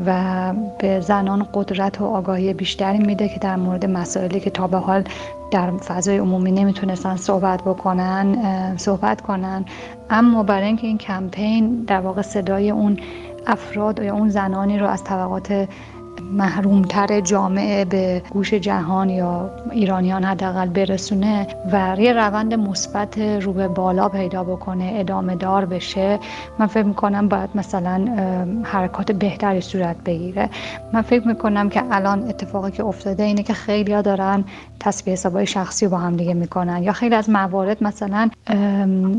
و 0.05 0.53
به 0.79 0.99
زنان 0.99 1.47
قدرت 1.53 2.01
و 2.01 2.05
آگاهی 2.05 2.53
بیشتری 2.53 2.97
میده 2.97 3.29
که 3.29 3.39
در 3.39 3.55
مورد 3.55 3.85
مسائلی 3.85 4.39
که 4.39 4.49
تا 4.49 4.67
به 4.67 4.77
حال 4.77 5.03
در 5.51 5.71
فضای 5.77 6.17
عمومی 6.17 6.51
نمی‌تونستن 6.51 7.15
صحبت 7.15 7.61
بکنن 7.61 8.37
صحبت 8.77 9.21
کنن. 9.21 9.65
اما 10.09 10.43
برای 10.43 10.67
اینکه 10.67 10.87
این 10.87 10.97
کمپین 10.97 11.83
در 11.87 11.99
واقع 11.99 12.21
صدای 12.21 12.69
اون 12.71 12.99
افراد 13.47 13.99
یا 13.99 14.13
اون 14.13 14.29
زنانی 14.29 14.79
رو 14.79 14.87
از 14.87 15.03
طبقات 15.03 15.67
محرومتر 16.31 17.19
جامعه 17.21 17.85
به 17.85 18.21
گوش 18.29 18.53
جهان 18.53 19.09
یا 19.09 19.49
ایرانیان 19.71 20.23
حداقل 20.23 20.67
برسونه 20.67 21.47
و 21.71 21.95
یه 21.99 22.13
روند 22.13 22.53
مثبت 22.53 23.17
رو 23.17 23.53
به 23.53 23.67
بالا 23.67 24.09
پیدا 24.09 24.43
بکنه 24.43 24.93
ادامه 24.95 25.35
دار 25.35 25.65
بشه 25.65 26.19
من 26.59 26.67
فکر 26.67 26.83
می‌کنم 26.83 27.27
باید 27.27 27.49
مثلا 27.55 28.07
حرکات 28.63 29.11
بهتری 29.11 29.61
صورت 29.61 29.95
بگیره. 30.05 30.49
من 30.93 31.01
فکر 31.01 31.27
می‌کنم 31.27 31.69
که 31.69 31.83
الان 31.91 32.29
اتفاقی 32.29 32.71
که 32.71 32.83
افتاده 32.83 33.23
اینه 33.23 33.43
که 33.43 33.53
خیلی 33.53 33.93
ها 33.93 34.01
دارن 34.01 34.43
تصفیه 34.79 35.13
حسابای 35.13 35.45
شخصی 35.45 35.87
با 35.87 35.97
هم 35.97 36.15
دیگه 36.15 36.33
می‌کنن 36.33 36.83
یا 36.83 36.91
خیلی 36.91 37.15
از 37.15 37.29
موارد 37.29 37.83
مثلا 37.83 38.29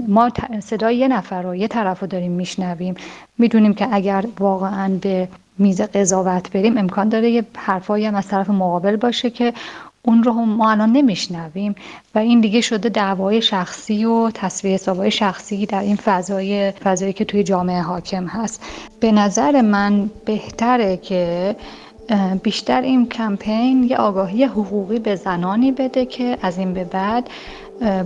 ما 0.09 0.31
صدای 0.61 0.97
یه 0.97 1.09
نفر 1.09 1.43
رو 1.43 1.55
یه 1.55 1.69
طرف 1.69 2.01
رو 2.01 2.07
داریم 2.07 2.33
میشنویم. 2.33 2.95
می‌دونیم 3.39 3.75
که 3.75 3.89
اگر 3.93 4.25
واقعا 4.41 4.93
به 5.03 5.29
میز 5.59 5.81
قضاوت 5.81 6.51
بریم 6.53 6.79
امکان 6.79 7.09
داره 7.09 7.31
یه 7.31 7.45
حرفایی 7.57 8.07
هم 8.07 8.15
از 8.15 8.29
طرف 8.29 8.51
مقابل 8.51 8.97
باشه 8.97 9.31
که 9.31 9.53
اون 10.07 10.23
رو 10.23 10.33
ما 10.33 10.71
الان 10.71 10.93
نمیشنویم. 10.93 11.75
و 12.15 12.19
این 12.19 12.41
دیگه 12.41 12.61
شده 12.61 12.89
دعوای 12.89 13.43
شخصی 13.43 14.05
و 14.05 14.31
تصویه 14.31 14.75
حسابای 14.75 15.11
شخصی 15.11 15.67
در 15.67 15.81
این 15.81 15.97
فضای 15.97 16.71
فضایی 16.71 17.13
که 17.13 17.25
توی 17.25 17.43
جامعه 17.43 17.81
حاکم 17.81 18.27
هست. 18.27 18.63
به 19.01 19.13
نظر 19.13 19.61
من 19.61 20.11
بهتره 20.25 20.97
که 20.97 21.57
بیشتر 22.43 22.81
این 22.81 23.09
کمپین 23.09 23.83
یه 23.83 23.97
آگاهی 23.97 24.45
حقوقی 24.45 24.99
به 24.99 25.17
زنانی 25.17 25.73
بده 25.73 26.07
که 26.07 26.39
از 26.43 26.59
این 26.59 26.75
به 26.75 26.85
بعد 26.85 27.31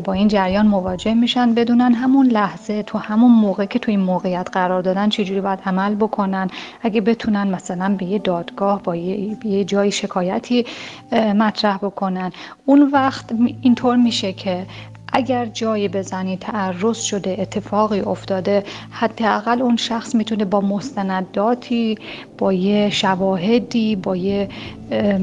با 0.04 0.12
این 0.12 0.28
جریان 0.28 0.66
مواجه 0.66 1.14
میشن. 1.14 1.54
بدونن 1.54 1.94
همون 1.94 2.26
لحظه 2.26 2.83
تو 2.83 2.98
همون 2.98 3.33
موقع 3.33 3.64
که 3.64 3.78
تو 3.78 3.90
این 3.90 4.00
موقعیت 4.00 4.48
قرار 4.52 4.83
دادن 4.83 5.09
چجوری 5.09 5.40
باید 5.40 5.59
عمل 5.66 5.94
بکنن. 5.94 6.50
اگه 6.83 7.00
بتونن 7.00 7.48
مثلا 7.48 7.96
به 7.98 8.04
یه 8.04 8.18
دادگاه 8.18 8.83
با 8.83 8.96
یه, 8.96 9.64
جای 9.64 9.90
شکایتی 9.90 10.66
مطرح 11.12 11.76
بکنن. 11.76 12.33
اون 12.64 12.90
وقت 12.92 13.24
اینطور 13.62 13.96
میشه 13.96 14.33
که 14.33 14.66
اگر 15.12 15.46
جای 15.46 15.88
بزنی 15.88 16.37
تعرض 16.37 16.99
شده 16.99 17.37
اتفاقی 17.38 18.01
افتاده 18.01 18.64
حداقل 18.90 19.62
اون 19.62 19.77
شخص 19.77 20.14
می‌تونه 20.14 20.44
با 20.44 20.61
مستنداتی 20.61 21.99
با 22.38 22.53
یه 22.53 22.90
شواهدی 22.90 23.96
با 23.96 24.16
یه 24.16 24.49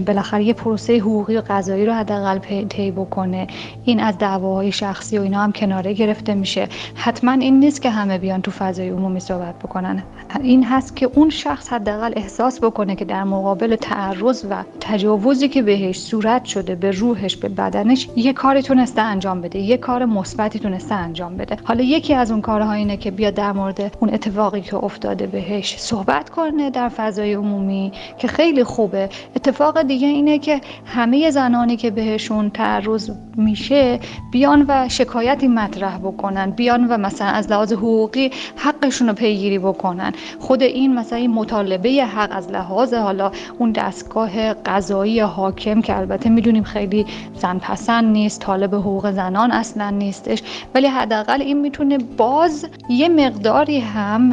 بالاخره 0.06 0.43
یه 0.43 0.54
پروسه 0.54 0.97
حقوقی 0.97 1.38
و 1.38 1.41
قضایی 1.50 1.86
رو 1.86 1.93
حداقل 1.93 2.39
طی 2.69 2.91
بکنه. 2.91 3.47
این 3.86 4.00
از 4.00 4.17
دعواهای 4.17 4.71
شخصی 4.71 5.17
و 5.17 5.21
اینا 5.21 5.39
هم 5.39 5.52
کناره 5.52 5.93
گرفته 5.93 6.34
میشه. 6.34 6.67
حتما 6.95 7.32
این 7.32 7.60
نیست 7.60 7.82
که 7.82 7.89
همه 7.89 8.17
بیان 8.17 8.41
تو 8.41 8.52
فضای 8.52 8.89
عمومی 8.89 9.19
صحبت 9.19 9.60
بکنن. 9.60 10.04
این 10.41 10.63
هست 10.63 10.95
که 10.95 11.10
اون 11.15 11.30
شخص 11.30 11.73
حداقل 11.73 12.13
احساس 12.15 12.60
بکنه 12.63 12.95
که 12.95 13.06
در 13.06 13.23
مقابل 13.23 13.76
تعرض 13.76 14.45
و 14.50 14.63
تجاوزی 14.80 15.47
که 15.47 15.62
بهش 15.62 16.00
صورت 16.00 16.45
شده 16.45 16.76
به 16.76 16.91
روحش 16.91 17.36
به 17.36 17.50
بدنش 17.50 18.10
یه 18.15 18.34
کاری 18.34 18.62
تونسته 18.62 19.02
انجام 19.02 19.41
بده. 19.41 19.60
یه 19.60 19.76
کار 19.77 20.05
مثبتی 20.05 20.59
تونسته 20.59 20.95
انجام 20.95 21.37
بده. 21.37 21.57
حالا 21.63 21.83
یکی 21.83 22.13
از 22.13 22.31
اون 22.31 22.41
کارها 22.41 22.73
اینه 22.73 22.97
که 22.97 23.11
بیا 23.11 23.31
در 23.31 23.51
مورد 23.51 23.97
اون 23.99 24.13
اتفاقی 24.13 24.61
که 24.61 24.75
افتاده 24.75 25.27
بهش 25.27 25.77
صحبت 25.77 26.29
کنه 26.29 26.69
در 26.69 26.89
فضای 26.89 27.33
عمومی 27.33 27.91
که 28.17 28.27
خیلی 28.27 28.63
خوبه. 28.63 29.09
اتفاق 29.35 29.81
دیگه 29.81 30.07
اینه 30.07 30.39
که 30.39 30.61
همه 30.85 31.31
زنانی 31.31 31.77
که 31.77 31.91
بهشون 31.91 32.49
تعرض 32.49 33.11
میشه 33.35 33.99
بیان 34.31 34.65
و 34.67 34.89
شکایتی 34.89 35.47
مطرح 35.47 35.97
بکنن 35.97 36.51
بیان 36.51 36.87
و 36.87 36.97
مثلا 36.97 37.27
از 37.27 37.51
لحاظ 37.51 37.73
حقوقی 37.73 38.31
حقشون 38.55 39.07
رو 39.07 39.13
پیگیری 39.13 39.59
بکنن. 39.59 40.13
خود 40.39 40.63
این 40.63 40.95
مثلا 40.95 41.17
این 41.19 41.31
مطالبه 41.31 41.89
حق 41.89 42.29
از 42.37 42.51
لحاظ 42.51 42.93
حالا 42.93 43.31
اون 43.59 43.71
دستگاه 43.71 44.53
قضایی 44.53 45.19
حاکم 45.19 45.81
که 45.81 45.97
البته 45.97 46.29
می‌دونیم 46.29 46.63
خیلی 46.63 47.05
زن 47.35 47.59
پسند 47.59 48.05
نیست 48.11 48.41
طالب 48.41 48.75
حقوق 48.75 49.11
زنان 49.11 49.51
اصلا 49.67 49.89
نیستش 49.89 50.43
ولی 50.75 50.88
حداقل 50.88 51.41
این 51.41 51.62
می‌تونه 51.62 51.97
باز 51.97 52.65
یه 52.89 53.10
مقداری 53.10 53.80
هم 53.80 54.32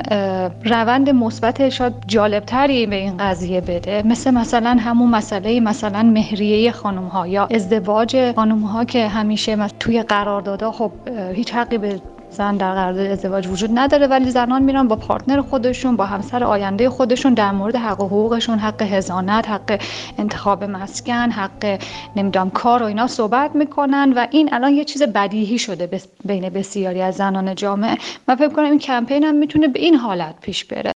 روند 0.64 1.10
مثبت 1.10 1.68
شاید 1.68 1.92
جالبتری 2.06 2.86
به 2.86 2.96
این 2.96 3.16
قضیه 3.16 3.60
بده. 3.60 4.02
مثل 4.06 4.30
مثلا 4.30 4.76
همون 4.80 5.10
مسئله 5.10 5.60
مثلا 5.60 6.02
مهریه 6.02 6.72
خانم 6.72 7.04
ها 7.06 7.26
یا 7.26 7.48
ازدواج 7.54 8.32
خانم 8.36 8.60
ها 8.60 8.84
که 8.84 9.08
همیشه 9.08 9.68
توی 9.80 10.02
قراردادها 10.02 10.72
خب 10.72 10.92
هیچ 11.34 11.54
حقی 11.54 11.78
به 11.78 12.00
زن 12.34 12.56
در 12.56 12.74
قرارداد 12.74 13.06
ازدواج 13.06 13.46
وجود 13.46 13.70
نداره 13.74 14.06
ولی 14.06 14.30
زنان 14.30 14.62
میرن 14.62 14.88
با 14.88 14.96
پارتنر 14.96 15.42
خودشون 15.42 15.96
با 15.96 16.06
همسر 16.06 16.44
آینده 16.44 16.90
خودشون 16.90 17.34
در 17.34 17.52
مورد 17.52 17.76
حق 17.76 18.00
و 18.00 18.06
حقوقشون 18.06 18.58
حق 18.58 18.82
هزانت 18.82 19.48
حق 19.48 19.80
انتخاب 20.18 20.64
مسکن 20.64 21.30
حق 21.30 21.80
نمی‌دونم 22.16 22.50
کار 22.50 22.82
و 22.82 22.86
اینا 22.86 23.06
صحبت 23.06 23.54
می‌کنن 23.54 24.12
و 24.16 24.26
این 24.30 24.54
الان 24.54 24.72
یه 24.72 24.84
چیز 24.84 25.02
بدیهی 25.02 25.58
شده 25.58 26.00
بین 26.24 26.48
بسیاری 26.48 27.02
از 27.02 27.14
زنان 27.14 27.54
جامعه. 27.54 27.96
من 28.28 28.34
فکر 28.36 28.48
کنم 28.48 28.64
این 28.64 28.78
کمپین 28.78 29.24
هم 29.24 29.34
می‌تونه 29.34 29.68
به 29.68 29.80
این 29.80 29.94
حالت 29.94 30.34
پیش 30.40 30.64
بره. 30.64 30.93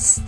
عمریست 0.00 0.22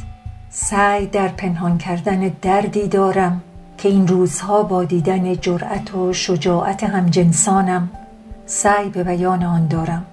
سعی 0.51 1.07
در 1.07 1.29
پنهان 1.29 1.79
کردن 1.79 2.33
دردی 2.43 2.89
دارم 2.89 3.43
که 3.79 3.89
این 3.89 4.09
روزها 4.09 4.63
با 4.63 4.85
دیدن 4.85 5.35
جرأت 5.35 5.95
و 5.95 6.13
شجاعت 6.13 6.85
همجنسانم 6.85 7.91
سعی 8.47 8.89
به 8.89 9.05
بیان 9.05 9.43
آن 9.43 9.67
دارم 9.67 10.07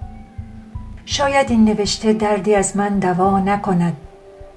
شاید 1.04 1.50
این 1.50 1.64
نوشته 1.64 2.12
دردی 2.12 2.54
از 2.54 2.76
من 2.76 2.98
دوا 2.98 3.40
نکند 3.40 3.96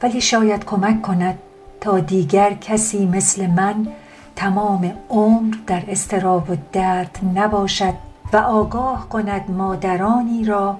ولی 0.01 0.21
شاید 0.21 0.65
کمک 0.65 1.01
کند 1.01 1.37
تا 1.81 1.99
دیگر 1.99 2.53
کسی 2.53 3.05
مثل 3.05 3.47
من 3.47 3.87
تمام 4.35 4.93
عمر 5.09 5.55
در 5.67 5.83
استراب 5.87 6.49
و 6.49 6.55
درد 6.71 7.19
نباشد 7.35 7.93
و 8.33 8.37
آگاه 8.37 9.09
کند 9.09 9.51
مادرانی 9.51 10.45
را 10.45 10.77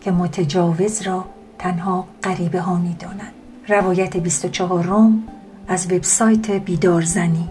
که 0.00 0.10
متجاوز 0.10 1.02
را 1.02 1.24
تنها 1.58 2.04
غریبه 2.22 2.60
ها 2.60 2.76
می 2.76 2.94
دانند. 2.94 3.23
روایت 3.68 4.16
24 4.16 4.84
روم 4.84 5.22
از 5.68 5.92
وبسایت 5.92 6.50
بیدارزنی. 6.50 7.48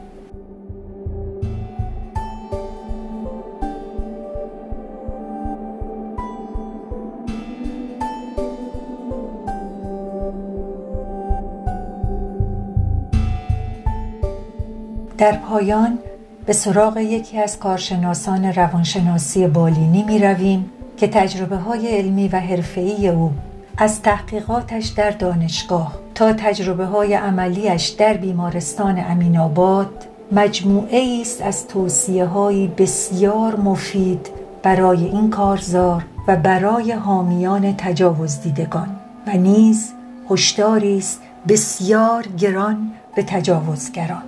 در 15.18 15.38
پایان 15.38 16.00
به 16.46 16.54
سراغ 16.54 16.98
یکی 16.98 17.40
از 17.40 17.60
کارشناسان 17.60 18.46
روانشناسی 18.46 19.48
بالینی 19.48 20.04
می 20.04 20.20
رویم 20.20 20.72
که 20.98 21.08
تجربه 21.08 21.56
های 21.56 21.88
علمی 21.88 22.28
و 22.28 22.40
حرفه‌ای 22.40 23.08
او 23.08 23.32
از 23.78 24.02
تحقیقاتش 24.02 24.88
در 24.88 25.12
دانشگاه 25.12 25.94
تا 26.16 26.34
تجربه 26.34 26.86
های 26.86 27.14
عملیش 27.14 27.88
در 27.88 28.14
بیمارستان 28.14 29.04
امین 29.10 29.38
آباد 29.38 30.08
مجموعه 30.32 31.18
است 31.22 31.42
از 31.42 31.68
توصیه 31.68 32.26
های 32.26 32.68
بسیار 32.68 33.56
مفید 33.56 34.30
برای 34.64 35.06
این 35.06 35.30
کارزار 35.30 36.06
و 36.28 36.36
برای 36.36 36.92
حامیان 36.92 37.76
تجاوز 37.78 38.42
دیدگان 38.42 38.96
و 39.28 39.32
نیز 39.32 39.94
هشداری 40.30 40.98
است 40.98 41.22
بسیار 41.48 42.28
گران 42.28 42.92
به 43.16 43.24
تجاوزگران. 43.24 44.24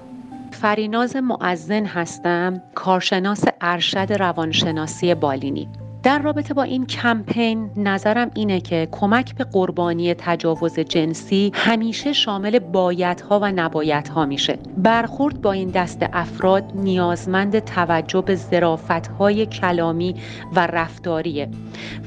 فریناز 0.51 1.15
معزن 1.15 1.85
هستم 1.85 2.61
کارشناس 2.75 3.43
ارشد 3.61 4.13
روانشناسی 4.19 5.15
بالینی. 5.15 5.69
در 6.05 6.19
رابطه 6.19 6.53
با 6.53 6.63
این 6.63 6.85
کمپین 6.85 7.69
نظرم 7.77 8.31
اینه 8.35 8.61
که 8.61 8.87
کمک 8.91 9.35
به 9.35 9.43
قربانی 9.43 10.13
تجاوز 10.13 10.79
جنسی 10.79 11.51
همیشه 11.53 12.13
شامل 12.13 12.59
بایدها 12.59 13.39
و 13.39 13.51
نبایدها 13.51 14.25
میشه. 14.25 14.57
برخورد 14.77 15.41
با 15.41 15.51
این 15.51 15.69
دست 15.69 16.05
افراد 16.13 16.63
نیازمند 16.75 17.59
توجه 17.59 18.21
به 18.21 18.37
های 19.19 19.45
کلامی 19.45 20.15
و 20.55 20.67
رفتاریه 20.67 21.49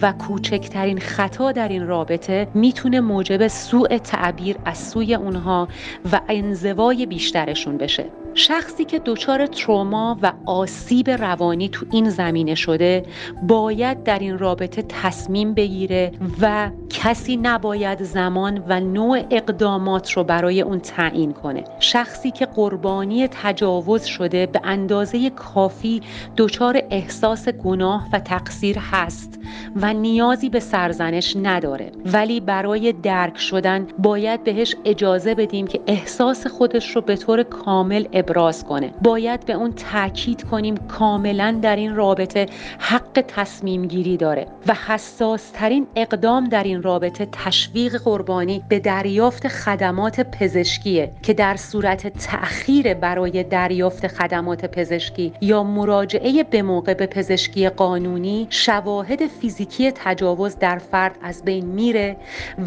و 0.02 0.12
کوچکترین 0.12 0.98
خطا 0.98 1.52
در 1.52 1.68
این 1.68 1.86
رابطه 1.86 2.48
می‌تونه 2.54 3.00
موجب 3.00 3.48
سوء 3.48 3.98
تعبیر 3.98 4.56
از 4.64 4.78
سوی 4.78 5.14
اونها 5.14 5.68
و 6.12 6.20
انزوای 6.28 7.06
بیشترشون 7.06 7.76
بشه. 7.76 8.04
شخصی 8.38 8.84
که 8.84 8.98
دچار 8.98 9.46
تروما 9.46 10.18
و 10.22 10.32
آسیب 10.46 11.10
روانی 11.10 11.68
تو 11.68 11.86
این 11.90 12.10
زمینه 12.10 12.54
شده 12.54 13.02
باید 13.42 14.02
در 14.02 14.18
این 14.18 14.38
رابطه 14.38 14.82
تصمیم 14.82 15.54
بگیره 15.54 16.12
و 16.40 16.70
کسی 16.90 17.36
نباید 17.36 18.02
زمان 18.02 18.64
و 18.68 18.80
نوع 18.80 19.22
اقدامات 19.30 20.12
رو 20.12 20.24
برای 20.24 20.60
اون 20.60 20.80
تعیین 20.80 21.32
کنه. 21.32 21.64
شخصی 21.80 22.30
که 22.30 22.46
قربانی 22.46 23.28
تجاوز 23.28 24.04
شده 24.04 24.46
به 24.46 24.60
اندازه 24.64 25.30
کافی 25.30 26.02
دچار 26.36 26.82
احساس 26.90 27.48
گناه 27.48 28.08
و 28.12 28.20
تقصیر 28.20 28.78
هست 28.78 29.40
و 29.76 29.94
نیازی 29.94 30.48
به 30.48 30.60
سرزنش 30.60 31.36
نداره. 31.42 31.92
ولی 32.04 32.40
برای 32.40 32.92
درک 32.92 33.38
شدن 33.38 33.86
باید 33.98 34.44
بهش 34.44 34.76
اجازه 34.84 35.34
بدیم 35.34 35.66
که 35.66 35.80
احساس 35.86 36.46
خودش 36.46 36.96
رو 36.96 37.02
به 37.02 37.16
طور 37.16 37.42
کامل 37.42 38.06
ابراز 38.28 38.64
کنه. 38.64 38.92
باید 39.02 39.46
به 39.46 39.52
اون 39.52 39.72
تاکید 39.72 40.44
کنیم 40.44 40.76
کاملا 40.76 41.58
در 41.62 41.76
این 41.76 41.96
رابطه 41.96 42.46
حق 42.78 43.24
تصمیم 43.28 43.86
گیری 43.86 44.16
داره 44.16 44.46
و 44.66 44.74
حساس 44.74 45.50
ترین 45.50 45.86
اقدام 45.96 46.48
در 46.48 46.62
این 46.62 46.82
رابطه 46.82 47.28
تشویق 47.32 48.02
قربانی 48.02 48.62
به 48.68 48.78
دریافت 48.78 49.48
خدمات 49.48 50.20
پزشکیه 50.20 51.12
که 51.22 51.34
در 51.34 51.56
صورت 51.56 52.06
تأخیر 52.06 52.94
برای 52.94 53.42
دریافت 53.42 54.06
خدمات 54.06 54.64
پزشکی 54.64 55.32
یا 55.40 55.62
مراجعه 55.62 56.42
به 56.42 56.62
موقع 56.62 56.94
به 56.94 57.06
پزشکی 57.06 57.68
قانونی 57.68 58.46
شواهد 58.50 59.26
فیزیکی 59.26 59.92
تجاوز 59.94 60.56
در 60.56 60.78
فرد 60.78 61.16
از 61.22 61.44
بین 61.44 61.66
میره 61.66 62.16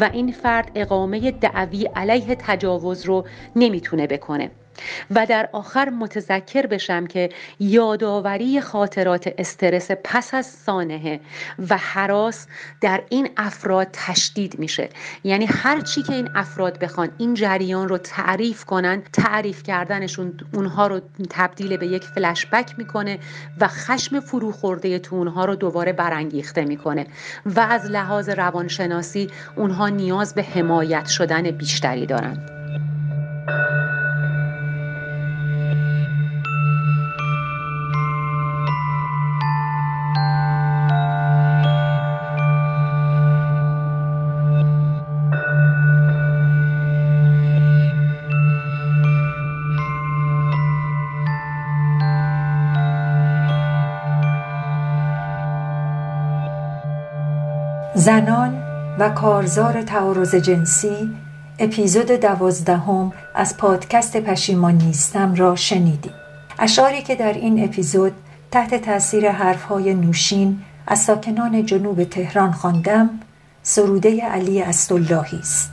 و 0.00 0.10
این 0.12 0.32
فرد 0.32 0.70
اقامه 0.74 1.30
دعوی 1.30 1.88
علیه 1.96 2.36
تجاوز 2.38 3.04
رو 3.04 3.24
نمی‌تونه 3.56 4.06
بکنه. 4.06 4.50
و 5.10 5.26
در 5.26 5.48
آخر 5.52 5.88
متذکر 5.88 6.66
بشم 6.66 7.06
که 7.06 7.30
یادآوری 7.60 8.60
خاطرات 8.60 9.30
استرس 9.38 9.90
پس 10.04 10.34
از 10.34 10.46
سانحه 10.46 11.20
و 11.70 11.76
حراس 11.76 12.46
در 12.80 13.02
این 13.08 13.28
افراد 13.36 13.88
تشدید 13.92 14.58
میشه. 14.58 14.88
یعنی 15.24 15.46
هر 15.46 15.80
چی 15.80 16.02
که 16.02 16.12
این 16.12 16.28
افراد 16.34 16.78
بخوان 16.78 17.10
این 17.18 17.34
جریان 17.34 17.88
رو 17.88 17.98
تعریف 17.98 18.64
کنن 18.64 19.02
تعریف 19.12 19.62
کردنشون 19.62 20.32
اونها 20.54 20.86
رو 20.86 21.00
تبدیل 21.30 21.76
به 21.76 21.86
یک 21.86 22.04
فلشبک 22.04 22.78
می‌کنه 22.78 23.18
و 23.60 23.68
خشم 23.68 24.20
فرو 24.20 24.52
خورده 24.52 24.98
تو 24.98 25.16
اونها 25.16 25.44
رو 25.44 25.54
دوباره 25.54 25.92
برانگیخته 25.92 26.64
می‌کنه 26.64 27.06
و 27.46 27.60
از 27.60 27.90
لحاظ 27.90 28.28
روانشناسی 28.28 29.30
اونها 29.56 29.88
نیاز 29.88 30.34
به 30.34 30.42
حمایت 30.42 31.06
شدن 31.06 31.50
بیشتری 31.50 32.06
دارند 32.06 32.50
زنان 57.94 58.62
و 58.98 59.08
کارزار 59.08 59.82
تعارض 59.82 60.34
جنسی 60.34 61.10
اپیزود 61.58 62.06
دوازدهم 62.06 63.12
از 63.34 63.56
پادکست 63.56 64.16
پشیمان 64.16 64.74
نیستم 64.74 65.34
را 65.34 65.56
شنیدیم 65.56 66.12
اشعاری 66.58 67.02
که 67.02 67.14
در 67.14 67.32
این 67.32 67.64
اپیزود 67.64 68.12
تحت 68.50 68.74
تاثیر 68.74 69.30
حرفهای 69.30 69.94
نوشین 69.94 70.62
از 70.86 70.98
ساکنان 70.98 71.66
جنوب 71.66 72.04
تهران 72.04 72.52
خواندم 72.52 73.10
سروده 73.62 74.20
علی 74.20 74.62
استاللهی 74.62 75.38
است. 75.38 75.70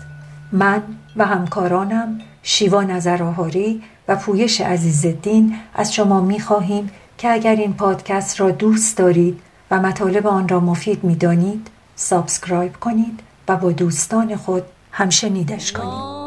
من 0.52 0.82
و 1.16 1.26
همکارانم 1.26 2.20
شیوا 2.44 2.84
نظرآهاری 2.84 3.82
و 4.08 4.16
پویش 4.16 4.62
عزیزالدین 4.62 5.56
از 5.76 5.94
شما 5.94 6.22
می 6.22 6.40
خواهیم 6.40 6.90
که 7.18 7.32
اگر 7.32 7.56
این 7.56 7.74
پادکست 7.74 8.40
را 8.40 8.52
دوست 8.52 8.98
دارید 8.98 9.40
و 9.72 9.80
مطالب 9.80 10.28
آن 10.28 10.48
را 10.48 10.60
مفید 10.60 11.04
می 11.04 11.16
دانید 11.16 11.70
سابسکرایب 12.00 12.80
کنید 12.80 13.20
و 13.48 13.58
با 13.58 13.72
دوستان 13.72 14.36
خود 14.36 14.64
همشنیدش 14.92 15.72
کنید. 15.72 16.20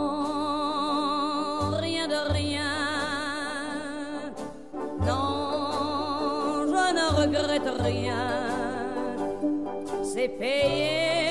C'est 10.14 11.21